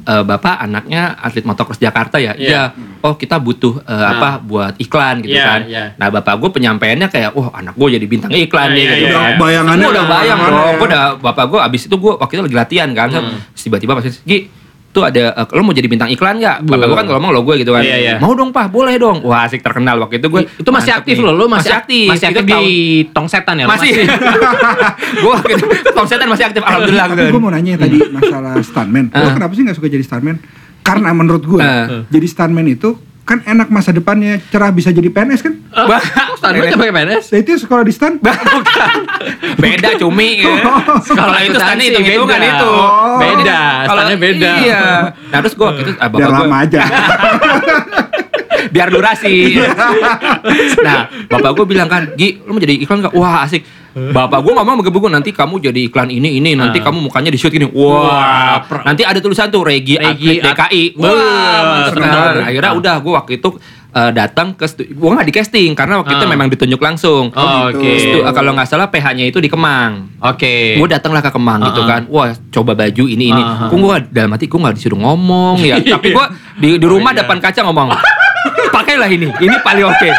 Eh, 0.00 0.24
bapak 0.24 0.64
anaknya 0.64 1.12
atlet 1.12 1.44
motocross 1.44 1.76
Jakarta 1.76 2.16
ya, 2.16 2.32
Iya. 2.32 2.48
iya. 2.48 2.62
Oh 3.00 3.14
kita 3.14 3.36
butuh 3.36 3.84
eh, 3.84 4.06
apa 4.06 4.40
buat 4.40 4.72
iklan 4.76 5.20
gitu 5.20 5.36
Iya, 5.36 5.44
kan. 5.44 5.60
iya. 5.68 5.84
Nah 5.94 6.08
bapak 6.08 6.40
gue 6.40 6.50
penyampaiannya 6.50 7.08
kayak, 7.12 7.36
wah 7.36 7.52
anak 7.52 7.76
gue 7.76 8.00
jadi 8.00 8.06
bintang 8.08 8.32
iklan 8.32 8.72
Iya, 8.72 8.76
nih 8.76 8.80
iya, 8.80 8.92
gitu 8.96 9.04
iya. 9.04 9.20
kan. 9.20 9.32
Bayangannya 9.36 9.84
Gua 9.84 9.92
udah 9.92 10.00
udah 10.00 10.14
bayang 10.16 10.38
dong. 10.40 10.52
ya? 10.56 10.72
Gue 10.72 10.86
udah 10.88 11.04
bapak 11.20 11.44
gue 11.46 11.60
abis 11.60 11.82
itu 11.84 11.96
gue 11.96 12.12
waktu 12.16 12.32
itu 12.32 12.42
lagi 12.48 12.56
latihan 12.56 12.88
kan. 12.96 13.08
Hmm. 13.12 13.38
Tiba-tiba 13.52 13.92
pas 13.92 14.04
Gi 14.08 14.38
tuh 14.90 15.02
ada 15.02 15.22
eh, 15.32 15.46
lo 15.50 15.62
mau 15.62 15.70
jadi 15.70 15.86
bintang 15.86 16.08
iklan 16.08 16.36
nggak? 16.36 16.56
Bu. 16.62 16.74
Bapak 16.74 16.86
gue 16.86 16.96
kan 16.96 17.06
kalau 17.06 17.18
ngomong 17.18 17.32
lo 17.32 17.40
gue 17.42 17.54
gitu 17.58 17.70
kan. 17.70 17.80
Iya, 17.80 17.96
iya. 17.96 18.14
Mau 18.18 18.34
dong 18.34 18.50
pak, 18.50 18.68
boleh 18.68 18.94
dong. 18.96 19.22
Wah 19.22 19.44
asik 19.44 19.60
terkenal 19.60 19.96
waktu 19.98 20.18
itu 20.18 20.26
gue. 20.26 20.42
Itu 20.50 20.68
masih 20.68 20.92
aktif 20.92 21.16
lo, 21.16 21.30
lo 21.30 21.46
masih, 21.46 21.70
aktif. 21.72 22.10
Masih 22.10 22.26
aktif 22.28 22.42
di 22.42 22.52
tahun- 22.52 23.14
tong 23.14 23.26
setan 23.26 23.54
ya? 23.56 23.64
lo 23.64 23.70
masih. 23.70 23.92
gue 25.22 25.30
waktu 25.30 25.50
itu 25.52 25.66
Tom 25.90 26.06
Setan 26.06 26.26
masih 26.26 26.44
aktif 26.44 26.62
alhamdulillah. 26.62 27.06
Tapi 27.06 27.20
gitu. 27.20 27.32
gue 27.32 27.40
mau 27.40 27.50
nanya 27.50 27.72
tadi 27.76 27.98
masalah 28.10 28.52
stuntman. 28.60 29.04
Lo 29.10 29.28
kenapa 29.30 29.52
sih 29.52 29.62
nggak 29.62 29.76
suka 29.76 29.86
jadi 29.86 30.02
stuntman? 30.02 30.36
Karena 30.80 31.12
menurut 31.12 31.44
gue, 31.44 31.60
Ah. 31.60 32.02
jadi 32.08 32.26
stuntman 32.26 32.66
itu 32.66 32.96
kan 33.30 33.38
enak 33.46 33.70
masa 33.70 33.94
depannya 33.94 34.42
cerah 34.50 34.74
bisa 34.74 34.90
jadi 34.90 35.06
PNS 35.06 35.40
kan? 35.40 35.54
Bah, 35.90 36.02
Standar 36.34 36.66
pakai 36.66 36.90
PNS? 36.90 37.24
Nah 37.30 37.38
itu 37.38 37.50
sekolah 37.56 37.86
di 37.86 37.94
stan. 37.94 38.18
beda 39.54 39.94
cumi 39.96 40.28
ya. 40.42 40.50
Kalau 41.06 41.38
itu 41.38 41.54
standnya 41.54 41.84
hitung 41.86 42.02
hitungan 42.02 42.26
beda. 42.34 42.50
itu. 42.50 42.70
Oh. 42.74 43.18
Beda, 43.22 43.60
Kalau 43.86 44.00
standnya 44.02 44.18
beda. 44.18 44.50
Iya. 44.58 44.84
Nah 45.30 45.38
terus 45.46 45.54
gue 45.54 45.68
itu 45.78 45.90
ah, 45.94 46.08
Biar 46.10 46.26
bapak 46.26 46.26
gue 46.26 46.42
lama 46.42 46.56
aja. 46.58 46.82
biar 48.74 48.88
durasi. 48.90 49.56
nah 50.82 50.98
bapak 51.30 51.50
gue 51.54 51.66
bilang 51.70 51.86
kan, 51.86 52.10
Gi, 52.18 52.42
lu 52.42 52.50
mau 52.50 52.60
jadi 52.60 52.74
iklan 52.82 53.06
gak? 53.06 53.14
Wah 53.14 53.46
asik. 53.46 53.62
Bapak 53.90 54.38
gue 54.40 54.52
ngomong 54.52 54.76
begitu 54.78 55.02
nanti 55.04 55.30
kamu 55.30 55.58
jadi 55.60 55.80
iklan 55.84 56.08
ini 56.08 56.38
ini 56.38 56.54
nanti 56.54 56.78
Ah. 56.78 56.86
kamu 56.86 57.02
mukanya 57.02 57.26
di 57.26 57.36
shoot 57.36 57.50
gini. 57.50 57.66
Wah, 57.66 58.62
Wah, 58.62 58.82
nanti 58.84 59.02
ada 59.02 59.18
tulisan 59.18 59.48
tuh 59.48 59.60
Regi, 59.60 59.94
Regi 59.94 60.38
atlet 60.38 60.46
DKI. 60.46 60.82
Wah, 60.94 61.90
seneng 61.90 62.02
kan. 62.04 62.14
banget. 62.30 62.34
Akhirnya 62.46 62.72
udah 62.72 62.94
gue 62.96 63.12
waktu 63.12 63.32
itu 63.36 63.48
eh, 63.90 64.10
datang 64.12 64.54
ke 64.54 64.62
gue 64.86 65.08
nggak 65.10 65.26
di 65.26 65.34
casting 65.34 65.70
karena 65.74 65.98
waktu 65.98 66.14
itu 66.14 66.22
Ah. 66.22 66.30
memang 66.30 66.46
ditunjuk 66.46 66.78
langsung. 66.78 67.28
Oh, 67.30 67.66
gitu. 67.68 67.82
Oke. 67.82 67.90
Stu- 67.98 68.22
eh, 68.22 68.32
kalau 68.32 68.50
nggak 68.52 68.64
salah 68.64 68.86
PH-nya 68.86 69.26
itu 69.26 69.36
di 69.36 69.50
Kemang. 69.50 70.14
Oke. 70.20 70.78
Gue 70.78 70.86
datanglah 70.86 71.18
ke 71.18 71.30
Kemang 71.30 71.58
gitu 71.64 71.82
Ah, 71.82 71.86
kan. 71.88 72.02
Wah, 72.06 72.30
coba 72.48 72.72
baju 72.76 73.04
ini 73.04 73.24
ini. 73.28 73.42
Ah. 73.42 73.66
Kok 73.66 73.74
gue 73.76 73.96
dalam 74.08 74.30
hati 74.30 74.46
gue 74.46 74.54
nggak 74.56 74.74
disuruh 74.76 74.94
ngomong 74.96 75.58
ya. 75.60 75.82
Tapi 75.94 76.08
gue 76.08 76.26
di, 76.56 76.68
di 76.76 76.86
rumah 76.86 77.10
Oh, 77.10 77.14
iya. 77.14 77.20
depan 77.20 77.38
kaca 77.38 77.60
ngomong. 77.66 77.88
Pakailah 78.70 79.10
ini. 79.10 79.26
Ini 79.28 79.56
paling 79.60 79.82
oke. 79.84 80.10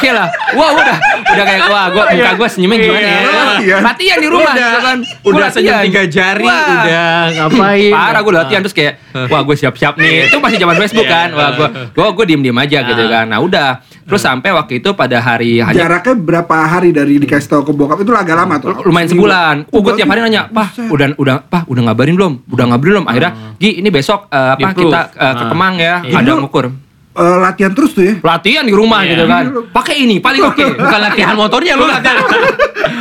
Pakailah. 0.00 0.28
Wah, 0.50 0.70
udah 0.72 0.96
udah 1.30 1.44
kayak 1.44 1.62
wah 1.66 1.84
gue 1.86 2.04
muka 2.10 2.30
gue 2.34 2.48
senyumnya 2.48 2.78
gimana 2.80 3.04
ya. 3.04 3.20
Iya. 3.20 3.28
Latihan. 3.30 3.80
Latihan 3.84 4.16
di 4.16 4.28
rumah 4.28 4.42
Udah. 4.50 4.64
gitu 4.64 4.78
kan. 4.80 4.98
Gua 5.20 5.30
Udah 5.30 5.48
senyum 5.52 5.76
tiga 5.84 6.02
jari, 6.08 6.44
Wah. 6.44 6.64
udah 6.80 7.12
ngapain? 7.30 7.92
Parah 7.92 8.20
gue 8.20 8.32
latihan 8.34 8.60
terus 8.60 8.72
kayak 8.72 8.94
wah 9.28 9.40
gue 9.42 9.54
siap-siap 9.54 9.94
nih. 9.94 10.26
Itu 10.26 10.40
masih 10.40 10.56
zaman 10.56 10.76
Facebook 10.78 11.04
Iya. 11.04 11.14
kan. 11.14 11.28
Wah 11.30 11.48
gue 11.52 11.68
gue 11.92 12.06
gue 12.10 12.24
diem-diem 12.26 12.56
aja 12.56 12.78
gitu 12.82 13.02
kan. 13.06 13.24
Nah 13.26 13.38
udah. 13.38 13.70
Terus 14.00 14.26
sampai 14.26 14.50
waktu 14.50 14.82
itu 14.82 14.90
pada 14.92 15.22
hari 15.22 15.62
Jaraknya 15.62 16.14
berapa 16.16 16.56
hari 16.66 16.90
dari 16.90 17.20
dikasih 17.20 17.46
tahu 17.48 17.62
ke 17.62 17.72
bokap 17.72 18.00
itu 18.00 18.10
agak 18.10 18.34
lama 18.34 18.58
tuh. 18.58 18.74
lumayan 18.82 19.06
sebulan. 19.06 19.56
Oh, 19.68 19.78
gue 19.78 19.86
berarti- 19.86 20.02
tiap 20.02 20.10
hari 20.10 20.20
nanya, 20.20 20.42
"Pah, 20.48 20.66
udah 20.74 21.14
udah 21.14 21.36
Pah, 21.46 21.62
udah 21.64 21.82
ngabarin 21.84 22.18
belum? 22.18 22.32
Udah 22.48 22.64
ngabarin 22.66 22.90
belum?" 22.92 23.04
Akhirnya, 23.06 23.30
"Gi, 23.54 23.78
ini 23.78 23.86
besok 23.88 24.26
eh, 24.26 24.50
apa 24.50 24.74
kita 24.74 25.00
eh, 25.12 25.34
ke 25.36 25.44
Ah. 25.44 25.48
Kemang 25.48 25.74
ya, 25.78 25.94
Iya. 26.02 26.16
ada 26.16 26.30
ngukur." 26.34 26.89
Eh, 27.10 27.36
latihan 27.38 27.74
terus 27.74 27.90
tuh 27.90 28.06
ya. 28.06 28.14
Latihan 28.18 28.62
di 28.62 28.70
rumah 28.70 29.02
Iya. 29.02 29.10
gitu 29.12 29.24
kan. 29.26 29.44
Pakai 29.74 29.94
ini 29.98 30.22
paling 30.22 30.42
oke. 30.42 30.62
Bukan 30.78 31.00
latihan 31.02 31.34
motornya 31.34 31.74
lu 31.74 31.84
latihan. 31.84 32.22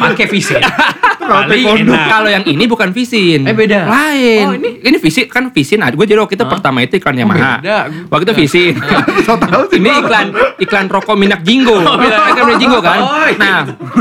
Pakai. 0.02 0.26
Paling 1.30 1.86
enak. 1.86 2.10
Kalau 2.10 2.26
yang 2.26 2.41
ini 2.41 2.65
bukan 2.65 2.89
Visin. 2.89 3.45
Eh, 3.45 3.54
beda. 3.54 3.86
Lain. 3.86 4.45
Oh, 4.50 4.54
ini? 4.58 4.82
ini 4.82 4.98
Visin 4.98 5.30
kan 5.30 5.54
Visin. 5.54 5.78
Gue 5.93 6.10
jadi 6.10 6.17
waktu 6.17 6.34
itu 6.34 6.41
Hah? 6.41 6.50
pertama 6.50 6.82
itu 6.82 6.98
iklan 6.98 7.13
Yamaha. 7.15 7.62
beda. 7.62 7.78
Waktu 8.10 8.24
itu 8.26 8.34
Visin. 8.36 8.74
So 9.28 9.38
tahu 9.38 9.69
sih. 9.69 9.78
ini 9.78 9.93
iklan 9.93 10.34
iklan 10.58 10.89
rokok 10.89 11.13
minyak 11.13 11.45
jinggo. 11.45 11.78
minyak- 11.78 12.34
Iklan 12.34 12.45
minyak 12.48 12.60
jinggo 12.60 12.80
kan. 12.82 12.98
Oh, 12.98 13.13
iya. 13.24 13.38
Nah, 13.38 13.60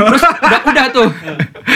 terus 0.09 0.23
udah, 0.25 0.61
udah 0.65 0.85
tuh. 0.89 1.07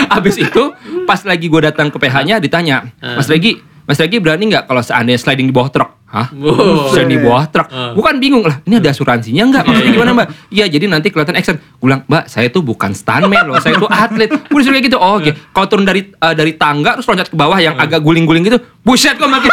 Abis 0.09 0.35
itu 0.41 0.63
pas 1.05 1.21
lagi 1.21 1.45
gue 1.45 1.61
datang 1.63 1.93
ke 1.93 2.01
PH-nya 2.01 2.41
ditanya, 2.41 2.89
Mas 2.99 3.29
Regi, 3.29 3.61
Mas 3.83 3.99
Regi 3.99 4.17
berani 4.23 4.47
nggak 4.47 4.63
kalau 4.65 4.79
seandainya 4.79 5.19
sliding 5.19 5.51
di 5.51 5.55
bawah 5.55 5.67
truk? 5.67 5.89
Hah? 6.07 6.29
Wow. 6.31 6.93
Sliding 6.93 7.19
di 7.19 7.21
bawah 7.25 7.45
truk? 7.51 7.67
Ah. 7.67 7.91
Gue 7.91 8.03
kan 8.05 8.15
bingung 8.21 8.45
lah. 8.45 8.63
Ini 8.63 8.79
ada 8.79 8.95
asuransinya 8.95 9.43
nggak? 9.49 9.63
Maksudnya 9.67 9.91
gimana 9.91 10.11
mbak? 10.15 10.27
Iya, 10.53 10.65
jadi 10.71 10.85
nanti 10.87 11.07
kelihatan 11.11 11.35
action. 11.35 11.59
Gue 11.59 11.91
bilang, 11.91 12.07
Mbak, 12.07 12.23
saya 12.31 12.47
tuh 12.47 12.63
bukan 12.63 12.95
stuntman 12.95 13.43
loh, 13.43 13.59
saya 13.59 13.75
tuh 13.75 13.91
atlet. 13.91 14.31
Gue 14.31 14.59
disuruh 14.63 14.79
kayak 14.79 14.87
gitu. 14.87 14.97
Oh, 15.01 15.19
oke. 15.19 15.31
Kalau 15.51 15.67
turun 15.67 15.83
dari 15.83 16.07
eh, 16.07 16.33
dari 16.37 16.55
tangga 16.55 16.95
terus 16.95 17.11
loncat 17.11 17.27
ke 17.27 17.35
bawah 17.35 17.59
yang 17.59 17.75
agak 17.75 17.99
guling-guling 17.99 18.47
gitu, 18.47 18.61
buset 18.83 19.15
kok 19.15 19.27
makin. 19.27 19.51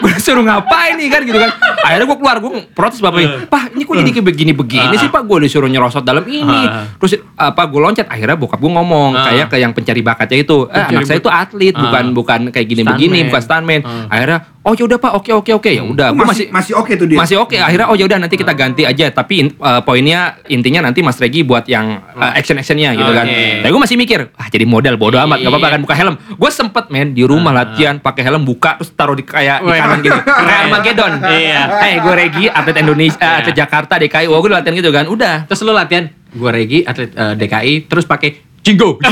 gue 0.00 0.10
disuruh 0.12 0.40
ngapain 0.40 0.96
nih 0.96 1.08
kan 1.08 1.20
gitu 1.22 1.36
kan. 1.36 1.50
Akhirnya 1.80 2.06
gue 2.06 2.18
keluar 2.18 2.36
gue 2.38 2.50
protes 2.70 2.98
bapaknya. 2.98 3.46
Pak 3.46 3.72
ini 3.72 3.82
kok 3.82 3.94
jadi 3.96 4.10
kayak 4.10 4.26
begini-begini 4.26 4.94
sih 4.96 5.08
pak? 5.08 5.22
Gue 5.22 5.38
disuruh 5.40 5.66
nyerosot 5.66 6.02
dalam 6.02 6.24
ini. 6.24 6.60
Ah. 6.62 6.88
terus 6.96 7.14
apa 7.32 7.62
gue 7.64 7.80
loncat. 7.80 8.06
Akhirnya 8.06 8.34
bokap 8.34 8.58
gue 8.58 8.70
ngomong 8.70 9.10
Ah. 9.12 9.24
kayak 9.26 9.46
ke 9.46 9.56
yang 9.58 9.70
pencari 9.70 10.00
bakatnya 10.00 10.38
itu. 10.40 10.66
Eh, 10.66 10.84
anak 10.84 11.04
saya 11.04 11.18
itu 11.18 11.28
atlet 11.28 11.70
Ah. 11.72 11.80
bukan 11.82 12.04
bukan 12.12 12.40
kayak 12.50 12.66
gini-begini 12.66 12.98
Stuntman. 13.20 13.28
bukan 13.28 13.42
stuntman. 13.42 13.80
Ah. 13.82 14.06
akhirnya 14.10 14.38
oh 14.60 14.72
ya 14.72 14.84
udah 14.86 14.98
pak. 14.98 15.12
Oke 15.14 15.30
oke 15.32 15.50
oke. 15.54 15.70
Ya 15.70 15.82
udah 15.82 16.08
Oh, 16.10 16.16
gue 16.16 16.26
masih 16.26 16.46
masih 16.50 16.72
oke 16.74 16.92
tuh 16.94 17.06
dia. 17.06 17.18
masih 17.18 17.36
oke. 17.38 17.54
Akhirnya 17.54 17.86
oh 17.86 17.94
ya 17.94 18.04
udah 18.04 18.18
nanti 18.18 18.34
kita 18.34 18.52
ganti 18.52 18.82
aja. 18.82 19.06
Tapi 19.10 19.34
in- 19.38 19.54
eh, 19.54 19.80
poinnya 19.80 20.20
intinya 20.46 20.80
nanti 20.82 21.00
Mas 21.00 21.16
Regi 21.16 21.42
buat 21.42 21.64
yang 21.66 22.00
action 22.18 22.56
actionnya 22.56 22.90
gitu 22.92 23.10
kan. 23.10 23.26
Tapi 23.60 23.70
gue 23.70 23.82
masih 23.82 23.96
mikir 23.96 24.32
ah 24.34 24.48
jadi 24.48 24.64
model 24.64 24.96
bodoh 24.96 25.20
amat 25.20 25.38
gak 25.38 25.50
apa-apa 25.50 25.68
kan 25.68 25.80
buka 25.80 25.94
helm. 25.94 26.14
Gue 26.32 26.50
sempet 26.50 26.88
men 26.88 27.12
di 27.12 27.22
rumah 27.22 27.52
latihan 27.52 27.99
pakai 28.00 28.24
helm 28.24 28.42
buka 28.42 28.74
terus 28.76 28.90
taruh 28.92 29.12
di 29.12 29.22
kayak 29.22 29.60
di 29.60 29.70
kanan 29.70 29.98
gitu. 30.00 30.18
Kayak 30.40 30.58
Armageddon. 30.66 31.12
Iya. 31.22 31.60
eh 31.84 31.94
gue 32.00 32.14
Regi 32.16 32.44
atlet 32.48 32.76
Indonesia 32.78 33.20
Iya. 33.20 33.38
atlet 33.38 33.54
Jakarta 33.54 33.92
DKI 33.96 34.26
oh 34.26 34.40
gue 34.40 34.48
latihan 34.48 34.74
gitu 34.74 34.90
kan 34.90 35.04
udah. 35.06 35.44
Terus 35.44 35.60
lu 35.62 35.70
latihan, 35.70 36.08
gua 36.32 36.50
Regi 36.50 36.82
atlet 36.82 37.10
eh, 37.10 37.34
DKI 37.36 37.72
terus 37.86 38.04
pakai 38.04 38.30
Jingo. 38.60 38.98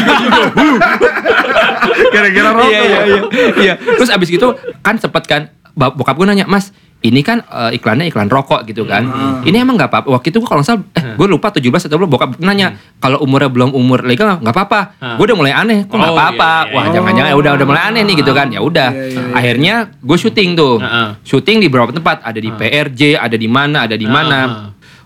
Gara-gara 2.09 2.49
rokok. 2.53 2.69
iya 2.69 2.81
iya 2.83 3.01
iya. 3.05 3.21
Iya. 3.55 3.73
Terus 3.77 4.09
abis 4.09 4.29
gitu 4.29 4.57
kan 4.81 4.97
sempet 4.97 5.25
kan 5.25 5.43
bokap 5.75 6.17
gue 6.17 6.27
nanya 6.27 6.45
mas 6.45 6.73
ini 6.99 7.23
kan 7.23 7.39
eh, 7.41 7.75
iklannya 7.75 8.07
iklan 8.07 8.27
rokok 8.27 8.67
gitu 8.67 8.83
kan. 8.83 9.07
Ini 9.41 9.63
emang 9.63 9.79
nggak 9.79 9.87
apa-apa. 9.87 10.09
Waktu 10.11 10.35
itu 10.35 10.43
gue 10.43 10.49
kalau 10.49 10.61
nggak 10.61 10.69
salah 10.69 10.83
eh, 10.93 11.15
gue 11.15 11.27
lupa 11.27 11.55
17 11.55 11.63
atau 11.87 11.95
belum 11.95 12.11
bokap 12.11 12.31
nanya 12.39 12.75
kalau 12.99 13.23
umurnya 13.23 13.47
belum 13.47 13.71
umur 13.71 14.03
legal 14.03 14.37
nggak 14.37 14.51
apa-apa. 14.51 14.81
Hmm. 14.99 15.15
gue 15.15 15.25
udah 15.25 15.39
mulai 15.39 15.55
aneh 15.55 15.87
kok 15.87 15.95
nggak 15.95 16.11
Oh, 16.11 16.19
apa-apa? 16.19 16.51
iya, 16.51 16.67
iya, 16.67 16.75
wah 16.75 16.83
iya. 16.83 16.93
jangan-jangan 16.93 17.33
udah 17.35 17.51
udah 17.55 17.67
mulai 17.67 17.83
aneh 17.87 18.03
nih 18.03 18.15
gitu 18.19 18.33
kan. 18.33 18.47
Ya 18.51 18.61
udah. 18.61 18.89
Iya, 18.91 19.03
iya, 19.05 19.21
iya. 19.21 19.33
akhirnya 19.33 19.75
gue 19.95 20.17
syuting 20.17 20.51
tuh. 20.53 20.75
Heeh. 20.79 21.09
syuting 21.23 21.57
di 21.59 21.67
beberapa 21.67 21.93
tempat. 21.93 22.17
Ada 22.21 22.39
di 22.39 22.51
PRJ 22.51 23.01
ada 23.15 23.37
di 23.37 23.47
mana 23.47 23.87
ada 23.87 23.95
di 23.95 24.07
mana. 24.07 24.39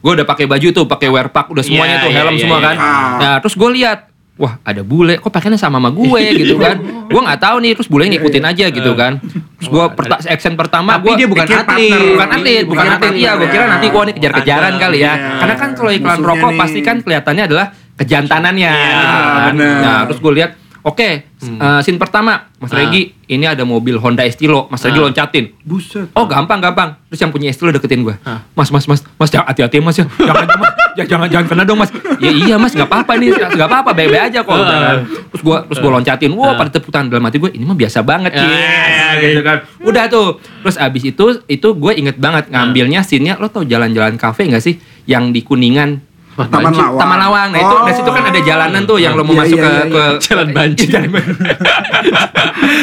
gue 0.03 0.13
udah 0.13 0.27
pakai 0.27 0.51
baju 0.51 0.69
tuh 0.75 0.85
pakai 0.85 1.07
wear 1.07 1.31
pack 1.31 1.47
udah 1.47 1.63
semuanya 1.63 2.01
Iya, 2.01 2.03
tuh 2.03 2.11
iya, 2.11 2.19
helm 2.19 2.35
iya, 2.35 2.41
semua 2.41 2.59
iya. 2.59 2.67
kan. 2.67 2.77
Nah 3.21 3.35
terus 3.39 3.55
gue 3.55 3.71
lihat 3.71 3.99
wah 4.41 4.57
ada 4.65 4.81
bule. 4.81 5.21
Kok 5.21 5.29
pakainya 5.29 5.61
sama 5.61 5.77
sama 5.77 5.91
gue 5.93 6.23
gitu 6.41 6.57
kan? 6.57 6.81
Gue 7.09 7.21
nggak 7.21 7.41
tahu 7.41 7.57
nih 7.61 7.71
terus 7.77 7.89
bule 7.91 8.09
ngikutin 8.09 8.45
aja 8.47 8.65
gitu 8.73 8.93
kan? 8.97 9.21
Terus 9.61 9.69
gue 9.69 9.85
perta- 9.93 10.25
action 10.25 10.55
pertama 10.57 10.97
gua 10.99 11.15
dia 11.15 11.29
bukan 11.29 11.47
atlet. 11.47 12.17
bukan 12.17 12.29
atlet 12.29 12.65
bukan 12.65 12.87
atlet. 12.87 13.13
iya 13.19 13.31
gue 13.37 13.49
kira 13.51 13.65
nanti 13.69 13.87
gue 13.93 14.03
nih 14.09 14.15
kejar-kejaran 14.17 14.73
kali 14.81 14.99
ya. 14.99 15.13
Iya. 15.13 15.15
karena 15.43 15.55
kan 15.59 15.71
kalau 15.77 15.91
iklan 15.93 16.21
rokok 16.23 16.53
pasti 16.57 16.81
kan 16.81 16.97
kelihatannya 17.05 17.45
adalah 17.51 17.67
kejantanannya. 17.93 18.73
Iya, 18.73 19.53
nah 19.85 19.99
terus 20.09 20.19
gue 20.19 20.33
lihat 20.41 20.62
oke 20.83 21.09
eh, 21.23 21.81
scene 21.83 21.99
pertama 21.99 22.51
Mas 22.59 22.71
Ah. 22.71 22.79
Regi 22.79 23.11
ini 23.27 23.43
ada 23.43 23.63
mobil 23.63 23.99
Honda 23.99 24.23
Estilo 24.23 24.67
Mas 24.67 24.83
Regi 24.83 24.99
Ah. 24.99 25.07
loncatin 25.07 25.51
Buset. 25.63 26.15
Oh 26.15 26.27
gampang 26.27 26.63
gampang. 26.63 26.95
Terus 27.07 27.19
yang 27.19 27.31
punya 27.31 27.51
Estilo 27.51 27.71
deketin 27.71 28.03
gue. 28.03 28.15
Hah. 28.23 28.47
Mas 28.55 28.71
mas 28.71 28.87
mas 28.87 29.03
mas 29.17 29.31
hati-hati 29.31 29.79
mas 29.79 29.99
ya. 29.99 30.07
Jangan 30.07 30.47
jangan 30.47 30.71
jangan 30.93 31.07
jangan, 31.09 31.29
jangan 31.29 31.47
kena 31.49 31.63
dong 31.65 31.79
mas. 31.79 31.91
Ya 32.19 32.31
iya 32.31 32.55
mas 32.55 32.71
nggak 32.71 32.87
apa-apa 32.87 33.19
nih 33.19 33.35
nggak 33.35 33.67
apa-apa 33.67 33.91
baik-baik 33.93 34.23
aja 34.31 34.41
kok. 34.43 34.55
Heeh. 34.55 34.97
Terus 35.35 35.43
gue 35.43 35.57
terus 35.67 35.79
gue 35.81 35.91
loncatin. 35.91 36.31
Wah 36.35 36.55
pada 36.55 36.71
tepuk 36.71 36.91
tangan 36.91 37.11
dalam 37.11 37.25
hati 37.25 37.39
gue 37.39 37.51
ini 37.51 37.65
mah 37.65 37.75
biasa 37.75 37.99
banget. 38.03 38.31
Ah. 38.33 38.47
Yes, 38.47 39.15
gitu 39.19 39.43
kan. 39.43 39.59
Udah 39.83 40.05
tuh. 40.07 40.39
Terus 40.63 40.77
abis 40.79 41.03
itu 41.05 41.25
itu 41.47 41.69
gue 41.73 41.93
inget 41.97 42.15
banget 42.17 42.47
ngambilnya 42.47 43.03
scene-nya 43.03 43.39
lo 43.39 43.51
tau 43.51 43.63
jalan-jalan 43.63 44.15
kafe 44.15 44.47
nggak 44.47 44.63
sih 44.63 44.79
yang 45.05 45.35
di 45.35 45.43
kuningan 45.43 45.99
Taman 46.33 46.73
Lawang. 46.73 46.97
Taman 46.97 47.19
Lawang. 47.19 47.49
Nah 47.51 47.61
itu 47.61 47.75
Oh. 47.75 47.83
dari 47.83 47.95
situ 47.95 48.11
kan 48.11 48.25
ada 48.25 48.41
jalanan 48.41 48.83
tuh 48.83 48.97
yang 48.97 49.13
lo 49.13 49.23
mau 49.23 49.33
Iya, 49.33 49.41
masuk 49.43 49.57
iya, 49.57 49.63
ke, 49.63 49.69
iya, 49.69 49.85
ke 49.85 50.03
iya. 50.03 50.09
Jalan 50.19 50.49
Banci. 50.51 50.85
Jalan 50.93 51.11
Banci. 51.11 51.35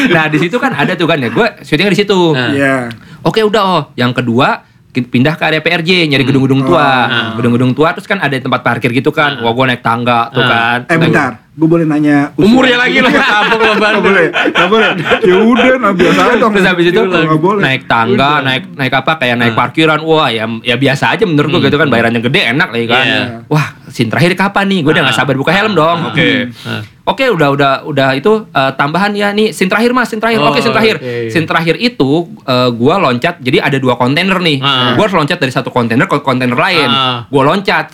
nah 0.10 0.24
di 0.28 0.38
situ 0.38 0.56
kan 0.56 0.72
ada 0.74 0.94
tuh 0.94 1.06
kan 1.06 1.18
ya. 1.18 1.30
Gue 1.30 1.48
syutingnya 1.62 1.92
di 1.92 2.00
situ. 2.00 2.20
Nah. 2.32 2.52
Iya. 2.52 2.76
Oke 3.22 3.42
udah 3.42 3.64
oh. 3.66 3.84
Yang 3.96 4.22
kedua 4.22 4.64
pindah 4.92 5.34
ke 5.34 5.44
area 5.46 5.62
PRJ 5.62 5.90
nyari 6.08 6.24
gedung-gedung 6.24 6.62
tua. 6.64 6.90
Oh. 7.08 7.38
Gedung-gedung 7.38 7.72
tua 7.72 7.94
terus 7.94 8.06
kan 8.06 8.20
ada 8.20 8.34
tempat 8.34 8.62
parkir 8.62 8.92
gitu 8.92 9.10
kan. 9.10 9.40
Wah 9.40 9.50
gue 9.50 9.66
naik 9.68 9.82
tangga 9.82 10.30
tuh 10.30 10.42
Ah. 10.42 10.50
kan. 10.80 10.80
Eh 10.86 10.98
bentar, 10.98 11.32
gue 11.60 11.68
boleh 11.68 11.84
nanya? 11.84 12.32
Umurnya 12.34 12.80
lagi 12.80 12.98
lo 12.98 13.12
tabung 13.12 13.60
lo 13.60 13.74
bandel. 13.76 14.00
boleh, 14.02 14.26
nggak 14.32 14.68
boleh. 14.68 14.90
Ya 15.22 15.36
udah, 15.38 15.74
nah 15.78 15.92
biasa 15.92 16.20
aja. 16.26 16.36
Terus 16.40 16.66
habis 16.66 16.86
itu 16.88 17.02
Nggak 17.02 17.36
boleh. 17.38 17.60
naik 17.60 17.84
tangga, 17.84 18.40
naik 18.40 18.64
naik 18.72 18.94
apa 18.96 19.12
kayak 19.18 19.36
naik 19.36 19.54
parkiran. 19.54 20.00
Wah 20.00 20.30
ya 20.30 20.48
ya 20.64 20.76
biasa 20.76 21.12
aja 21.12 21.24
menurut 21.24 21.52
gue 21.52 21.68
gitu 21.68 21.76
kan 21.76 21.86
bayarannya 21.86 22.22
gede 22.22 22.42
enak 22.50 22.68
lagi 22.70 22.88
kan. 22.88 23.04
Iya. 23.04 23.22
Wah 23.46 23.68
scene 23.86 24.08
terakhir 24.08 24.32
kapan 24.34 24.66
nih? 24.68 24.80
Gue 24.82 24.92
udah 24.92 25.04
nggak 25.04 25.18
sabar 25.18 25.36
buka 25.36 25.52
helm 25.52 25.76
dong. 25.76 26.00
Oke. 26.08 26.48
Ah. 26.64 26.80
Oke 27.04 27.26
udah 27.26 27.50
udah 27.50 27.72
udah 27.84 28.10
itu 28.14 28.32
eh, 28.48 28.72
tambahan 28.76 29.10
ya 29.12 29.34
nih 29.34 29.50
scene 29.50 29.66
terakhir 29.66 29.92
mas 29.92 30.08
scene 30.08 30.22
terakhir 30.22 30.40
Oh, 30.40 30.54
oke 30.54 30.62
scene 30.62 30.72
terakhir 30.72 30.96
oke. 30.96 31.14
scene 31.28 31.44
terakhir 31.44 31.76
itu 31.76 32.10
eh, 32.40 32.70
gua 32.72 32.96
loncat 32.98 33.42
jadi 33.42 33.58
ada 33.60 33.76
dua 33.76 33.98
kontainer 33.98 34.38
nih 34.38 34.62
Ah. 34.62 34.94
gua 34.94 35.04
harus 35.04 35.18
loncat 35.18 35.36
dari 35.36 35.50
satu 35.50 35.68
kontainer 35.68 36.06
ke 36.06 36.22
kontainer 36.22 36.54
lain 36.54 36.86
Ah. 36.86 37.26
gua 37.28 37.50
loncat. 37.50 37.90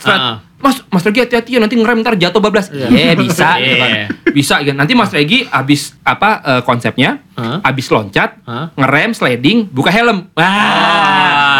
Ah. 0.66 0.68
mas 0.68 0.76
mas 0.90 1.02
Regi 1.04 1.20
hati-hati 1.20 1.50
ya 1.52 1.60
nanti 1.60 1.74
ngerem 1.74 2.02
ntar 2.02 2.14
jatuh 2.14 2.38
bablas 2.38 2.66
iya 2.68 3.14
bisa 3.14 3.54
gitu 3.56 3.76
kan. 3.76 3.88
Iya. 3.88 4.04
bisa 4.28 4.54
ya 4.60 4.72
nanti 4.72 4.92
mas 4.92 5.10
Regi 5.10 5.46
abis 5.46 5.94
apa 6.02 6.42
eh, 6.42 6.62
konsepnya 6.62 7.22
Ah. 7.32 7.60
abis 7.62 7.86
loncat 7.88 8.42
Ah. 8.42 8.74
ngerem 8.74 9.12
sliding 9.12 9.68
buka 9.68 9.88
helm 9.88 10.26
wah 10.32 11.15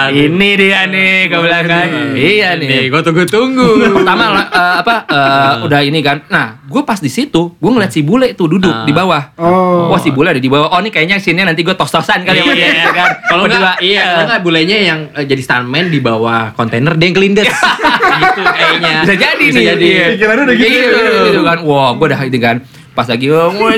Aduh. 0.09 0.23
ini 0.23 0.49
dia 0.55 0.81
nih 0.85 1.27
gue 1.27 1.39
bilang 1.39 1.65
kan 1.65 1.87
iya 2.13 2.55
nih 2.55 2.87
gue 2.87 3.01
tunggu-tunggu. 3.01 3.69
pertama 3.93 4.25
la- 4.33 4.49
eh, 4.49 4.75
apa 4.81 4.95
eh, 5.05 5.53
udah 5.63 5.81
ini 5.81 6.01
kan 6.01 6.23
nah 6.27 6.63
gue 6.63 6.83
pas 6.83 6.97
di 6.97 7.09
situ 7.09 7.53
gue 7.53 7.71
ngeliat 7.71 7.89
si 7.89 8.01
bule 8.01 8.33
tuh 8.33 8.47
duduk 8.49 8.69
Ah. 8.69 8.83
di 8.83 8.93
bawah 8.93 9.23
Oh. 9.37 9.89
wah 9.89 9.99
si 9.99 10.11
bule 10.11 10.31
ada 10.31 10.39
di 10.39 10.47
bawah 10.47 10.69
oh 10.69 10.79
ini 10.79 10.89
kayaknya 10.89 11.17
sini 11.17 11.41
nanti 11.41 11.61
gue 11.61 11.73
tos-tosan 11.73 12.23
kali 12.23 12.39
sama 12.39 12.53
dia 12.53 12.69
ya 12.69 12.91
kan 12.91 13.11
Kalau 13.27 13.43
enggak, 13.45 13.77
iya, 13.81 14.03
kalau 14.07 14.25
enggak 14.25 14.41
bulenya 14.43 14.79
yang 14.81 15.01
eh, 15.11 15.25
jadi 15.25 15.41
stuntman 15.41 15.87
di 15.87 15.99
bawah 15.99 16.51
kontainer 16.53 16.93
dia 16.93 17.07
yang 17.07 17.17
kelindes. 17.17 17.49
gitu 18.17 18.43
kayaknya. 18.43 18.95
bisa 19.03 19.15
jadi 19.15 19.45
Bisa 19.45 19.57
nih 19.57 19.65
jadi. 19.67 19.87
Iya. 19.87 20.07
Pikirannya 20.13 20.43
udah 20.43 20.57
gitu. 20.57 20.69
Iya, 20.69 20.89
gitu, 20.89 21.19
gitu 21.27 21.41
kan 21.43 21.59
wah 21.63 21.91
gue 21.93 22.07
udah 22.07 22.21
itu 22.23 22.39
kan 22.39 22.57
pas 22.93 23.05
lagi 23.05 23.29
oh, 23.29 23.53
weng 23.53 23.77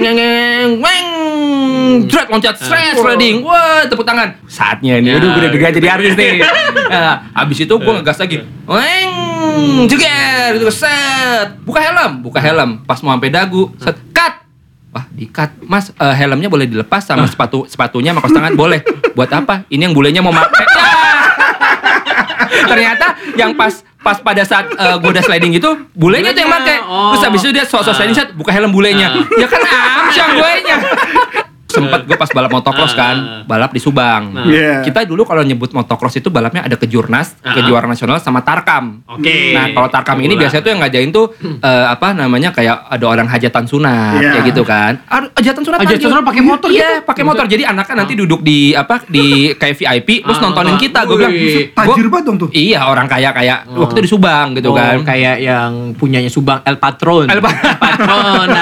weng 0.78 1.06
Dret, 2.08 2.28
loncat, 2.30 2.54
stres, 2.56 2.94
sliding, 2.96 3.42
wah 3.42 3.84
tepuk 3.84 4.06
tangan. 4.06 4.38
Saatnya 4.46 5.00
ini, 5.00 5.12
Ya. 5.12 5.18
aduh 5.18 5.28
gue 5.34 5.40
udah 5.44 5.50
gede 5.52 5.68
jadi 5.82 5.88
artis 5.88 6.14
nih. 6.14 6.30
Nah, 6.88 7.20
Abis 7.36 7.68
itu 7.68 7.74
gue 7.76 7.92
ngegas 8.00 8.16
lagi. 8.16 8.40
Weng, 8.64 9.10
jeger, 9.84 10.56
gitu, 10.56 10.72
set. 10.72 11.60
Buka 11.62 11.84
helm, 11.84 12.24
buka 12.24 12.40
helm. 12.40 12.80
Pas 12.88 12.96
mau 13.04 13.12
sampai 13.12 13.28
dagu, 13.28 13.68
set, 13.76 13.96
cut. 14.10 14.40
Wah 14.88 15.04
di 15.12 15.28
cut, 15.28 15.52
mas 15.68 15.92
eh, 15.92 16.14
helmnya 16.16 16.48
boleh 16.48 16.64
dilepas 16.64 17.04
sama 17.04 17.28
sepatu 17.28 17.68
sepatunya 17.68 18.16
sama 18.16 18.24
kaos 18.24 18.32
tangan? 18.32 18.56
Boleh. 18.56 18.80
Buat 19.12 19.30
apa? 19.36 19.68
Ini 19.68 19.84
yang 19.84 19.92
bulenya 19.92 20.24
mau 20.24 20.32
pakai 20.32 20.64
ternyata 22.48 23.06
yang 23.36 23.52
pas 23.52 23.84
pas 24.00 24.16
pada 24.20 24.42
saat 24.44 24.68
gue 24.72 25.10
udah 25.10 25.20
sliding 25.20 25.52
itu 25.56 25.68
bulenya 25.92 26.32
tuh 26.32 26.40
yang 26.44 26.52
pakai 26.52 26.76
oh. 26.80 27.12
terus 27.12 27.22
habis 27.28 27.40
itu 27.44 27.50
dia 27.52 27.64
sok-sok 27.68 27.94
sliding 27.96 28.16
set. 28.16 28.28
Buka 28.32 28.50
helm 28.52 28.72
bulenya. 28.72 29.12
Ya 29.36 29.44
kan 29.44 29.60
amsyang 29.60 30.40
gue 30.40 30.52
nya 30.64 30.76
sempet 31.68 32.00
gue 32.02 32.16
pas 32.16 32.26
balap 32.26 32.48
motocross 32.50 32.92
kan 32.92 33.16
balap 33.44 33.70
di 33.70 33.78
Subang 33.78 34.32
Iya. 34.42 34.80
kita 34.82 35.04
dulu 35.04 35.22
kalau 35.22 35.40
nyebut 35.40 35.68
motocross 35.70 36.16
itu 36.16 36.28
balapnya 36.28 36.64
ada 36.64 36.74
kejurnas 36.74 37.36
Ah. 37.38 37.52
kejuaraan 37.54 37.86
nasional 37.86 38.16
sama 38.16 38.40
tarkam 38.40 39.04
Oke. 39.06 39.52
nah 39.52 39.68
kalau 39.70 39.86
tarkam 39.86 40.16
ini 40.18 40.32
biasanya 40.34 40.60
tuh 40.60 40.70
yang 40.70 40.80
ngajain 40.80 41.10
tuh 41.10 41.28
eh, 41.38 41.86
apa 41.86 42.12
namanya 42.12 42.50
kayak 42.50 42.88
ada 42.88 43.04
orang 43.06 43.26
hajatan 43.26 43.64
sunat 43.64 44.16
Iya. 44.16 44.30
kayak 44.32 44.44
gitu 44.48 44.62
kan 44.62 44.92
hajatan 45.34 45.62
sunat 45.62 45.78
Hajatan 45.78 46.00
aja. 46.00 46.08
sunat 46.10 46.24
pakai 46.24 46.42
motor 46.42 46.68
iya 46.68 46.88
gitu? 46.96 47.06
pakai 47.06 47.22
motor 47.22 47.44
jadi 47.44 47.62
anaknya 47.66 47.94
nanti 47.98 48.14
duduk 48.14 48.40
di 48.40 48.72
apa 48.72 49.04
di 49.04 49.26
kayak 49.52 49.76
VIP 49.76 50.24
terus 50.24 50.38
Ah, 50.38 50.42
nontonin 50.42 50.72
ah. 50.72 50.80
kita 50.80 51.00
gue 51.04 51.16
bilang 51.16 51.34
Tajir 51.68 52.06
banget 52.08 52.24
dong 52.24 52.38
tuh. 52.38 52.48
Iya 52.50 52.80
orang 52.82 53.06
kaya 53.06 53.30
kayak 53.30 53.58
waktu 53.68 53.92
itu 53.94 54.02
di 54.02 54.10
Subang 54.10 54.46
gitu 54.52 54.70
Oh, 54.70 54.74
kan. 54.74 55.04
kayak 55.04 55.36
yang 55.38 55.70
punyanya 55.92 56.26
Subang 56.26 56.62
El 56.62 56.76
Patron. 56.76 57.26
El 57.26 57.38
Pa- 57.38 57.76
Patron. 57.76 58.48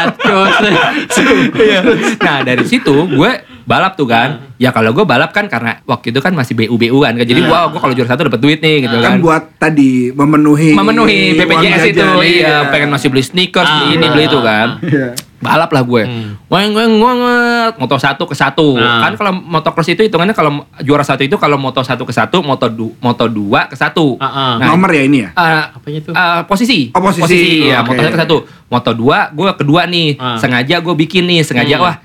Iya. 1.57 1.81
Nah 2.19 2.39
dari 2.43 2.65
situ 2.65 2.96
gue 3.07 3.31
balap 3.63 3.93
tuh 3.93 4.07
kan. 4.07 4.29
Ya 4.57 4.71
kalau 4.71 4.91
gue 4.91 5.03
balap 5.03 5.31
kan 5.31 5.45
karena 5.47 5.83
waktu 5.83 6.09
itu 6.09 6.19
kan 6.19 6.33
masih 6.33 6.55
BU 6.55 6.73
BU 6.73 6.99
kan. 6.99 7.13
Jadi 7.15 7.37
Iya. 7.37 7.47
wow 7.47 7.65
gue 7.69 7.77
kalau 7.77 7.93
juara 7.93 8.09
satu 8.09 8.25
dapat 8.25 8.39
duit 8.39 8.59
nih 8.59 8.77
gitu 8.83 8.97
Kan 8.97 9.05
kan. 9.07 9.17
buat 9.19 9.43
tadi 9.57 10.09
memenuhi 10.11 10.73
Memenuhi 10.73 11.35
BPJS 11.35 11.85
itu 11.87 11.99
jajan, 11.99 12.17
iya 12.23 12.57
pengen 12.67 12.89
masih 12.89 13.09
beli 13.09 13.21
sneakers 13.21 13.65
Ah. 13.65 13.77
beli 13.83 13.89
ini 13.95 14.07
beli 14.09 14.25
itu 14.25 14.39
kan. 14.39 14.81
Iya. 14.81 15.09
Balap 15.37 15.69
lah 15.69 15.85
gue. 15.85 16.03
Hmm. 16.03 16.33
Weng 16.49 16.73
weng 16.73 16.93
wanget. 16.97 17.77
Moto 17.77 17.97
satu 17.97 18.25
ke 18.25 18.33
satu. 18.33 18.73
Ah. 18.75 19.05
Kan 19.05 19.13
kalau 19.15 19.37
motocross 19.37 19.85
itu 19.87 20.01
hitungannya 20.01 20.33
kalau 20.33 20.65
juara 20.81 21.05
satu 21.05 21.21
itu 21.21 21.37
kalau 21.37 21.55
moto 21.55 21.83
satu 21.83 22.03
ke 22.03 22.11
satu, 22.11 22.41
moto 22.41 22.67
du, 22.67 22.97
moto 22.97 23.27
dua 23.27 23.67
ke 23.67 23.75
satu. 23.75 24.17
Ah, 24.17 24.25
ah. 24.25 24.53
Nah, 24.57 24.73
Nomor 24.73 24.89
ya 24.91 25.03
ini 25.03 25.19
ya? 25.21 25.31
eh, 25.31 25.65
Apanya 25.71 26.01
tuh? 26.01 26.13
Eh, 26.13 26.41
posisi. 26.47 26.89
Oh, 26.91 27.01
posisi. 27.03 27.69
ya, 27.69 27.83
Oke. 27.83 27.93
moto 27.93 28.01
satu 28.03 28.17
satu. 28.17 28.37
Moto 28.67 28.91
dua, 28.95 29.29
gue 29.29 29.51
kedua 29.55 29.85
nih. 29.85 30.17
Sengaja 30.37 30.81
gue 30.81 30.95
bikin 30.97 31.27
nih, 31.27 31.45
sengaja 31.45 31.77
Hmm. 31.77 31.85
wah. 31.85 31.97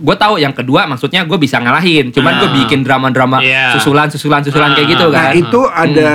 Gue 0.00 0.16
tahu 0.16 0.34
yang 0.36 0.50
kedua 0.50 0.88
maksudnya 0.88 1.22
gue 1.22 1.36
bisa 1.36 1.56
ngalahin. 1.56 2.08
Cuman 2.08 2.32
Ah. 2.32 2.38
gue 2.40 2.48
bikin 2.58 2.80
drama-drama 2.80 3.36
Iya. 3.38 3.76
susulan, 3.76 4.08
susulan, 4.08 4.40
susulan 4.40 4.72
Ah. 4.72 4.74
kayak 4.74 4.88
gitu 4.90 5.06
Nah 5.06 5.28
kan. 5.28 5.32
itu 5.36 5.60
ada 5.62 6.10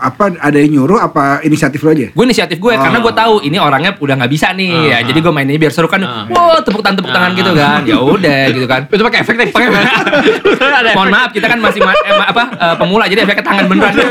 apa 0.00 0.30
ada 0.32 0.54
yang 0.56 0.70
nyuruh 0.72 0.98
apa 1.00 1.42
inisiatif 1.42 1.80
lo 1.80 1.90
aja? 1.90 2.08
gue 2.08 2.24
inisiatif 2.24 2.56
gue 2.56 2.70
Oh. 2.70 2.78
karena 2.78 2.98
gue 2.98 3.12
tahu 3.12 3.34
ini 3.40 3.56
orangnya 3.56 3.92
udah 3.94 4.14
nggak 4.16 4.30
bisa 4.30 4.50
nih 4.52 4.70
ya 4.86 4.96
Ah, 4.96 5.02
jadi 5.02 5.18
gue 5.18 5.32
mainnya 5.32 5.54
biar 5.54 5.68
seru 5.68 5.86
kan 5.86 5.98
Ah. 6.00 6.24
wow 6.28 6.58
tepuk 6.58 6.78
tangan 6.78 6.96
tepuk 6.96 7.10
tangan 7.10 7.30
Ah. 7.30 7.36
gitu 7.36 7.50
kan 7.52 7.82
ya 7.82 7.98
udah 7.98 8.40
gitu 8.48 8.64
kan 8.64 8.80
Itu 8.88 9.02
pakai 9.02 9.18
efek 9.20 9.34
tadi. 9.36 9.50
Pakai 9.50 9.68
efek. 9.68 10.94
mohon 10.96 11.08
maaf 11.08 11.30
kita 11.30 11.46
kan 11.46 11.58
masih 11.58 11.80
ma- 11.80 11.98
eh, 11.98 12.14
ma- 12.14 12.28
apa 12.28 12.42
eh, 12.48 12.74
pemula 12.76 13.04
jadi 13.04 13.20
efeknya 13.20 13.44
tangan 13.44 13.64
beneran 13.66 13.94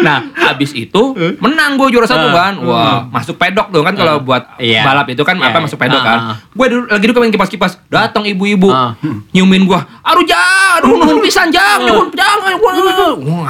nah 0.00 0.18
habis 0.34 0.72
itu 0.72 1.02
menang 1.38 1.76
gue 1.76 1.88
juara 1.90 2.06
satu 2.06 2.26
Ah. 2.26 2.32
kan 2.32 2.52
wah 2.60 2.98
masuk 3.10 3.36
pedok 3.36 3.68
tuh 3.68 3.82
kan 3.82 3.92
kalau 3.92 4.20
buat 4.20 4.56
Iya. 4.56 4.80
balap 4.82 5.06
itu 5.06 5.20
kan 5.20 5.36
Iya, 5.36 5.46
apa 5.46 5.58
iya. 5.58 5.64
masuk 5.66 5.78
pedok 5.78 5.98
Ah, 5.98 6.06
kan 6.06 6.18
ah. 6.18 6.36
gue 6.48 6.66
dulu 6.66 6.82
lagi 6.86 7.04
dulu 7.04 7.18
main 7.18 7.30
kipas 7.30 7.50
kipas 7.50 7.72
datang 7.86 8.24
ibu-ibu 8.24 8.70
Ah. 8.70 8.96
nyumin 9.30 9.64
gue 9.64 9.80
aduh 10.00 10.24
jangan 10.24 10.80
aduh 10.80 10.96
nuhun 10.96 11.18
pisan 11.20 11.48
jangan 11.50 11.84
nuhun 11.84 12.08
jangan 12.10 12.56
wah 12.56 12.74
wah, 13.20 13.49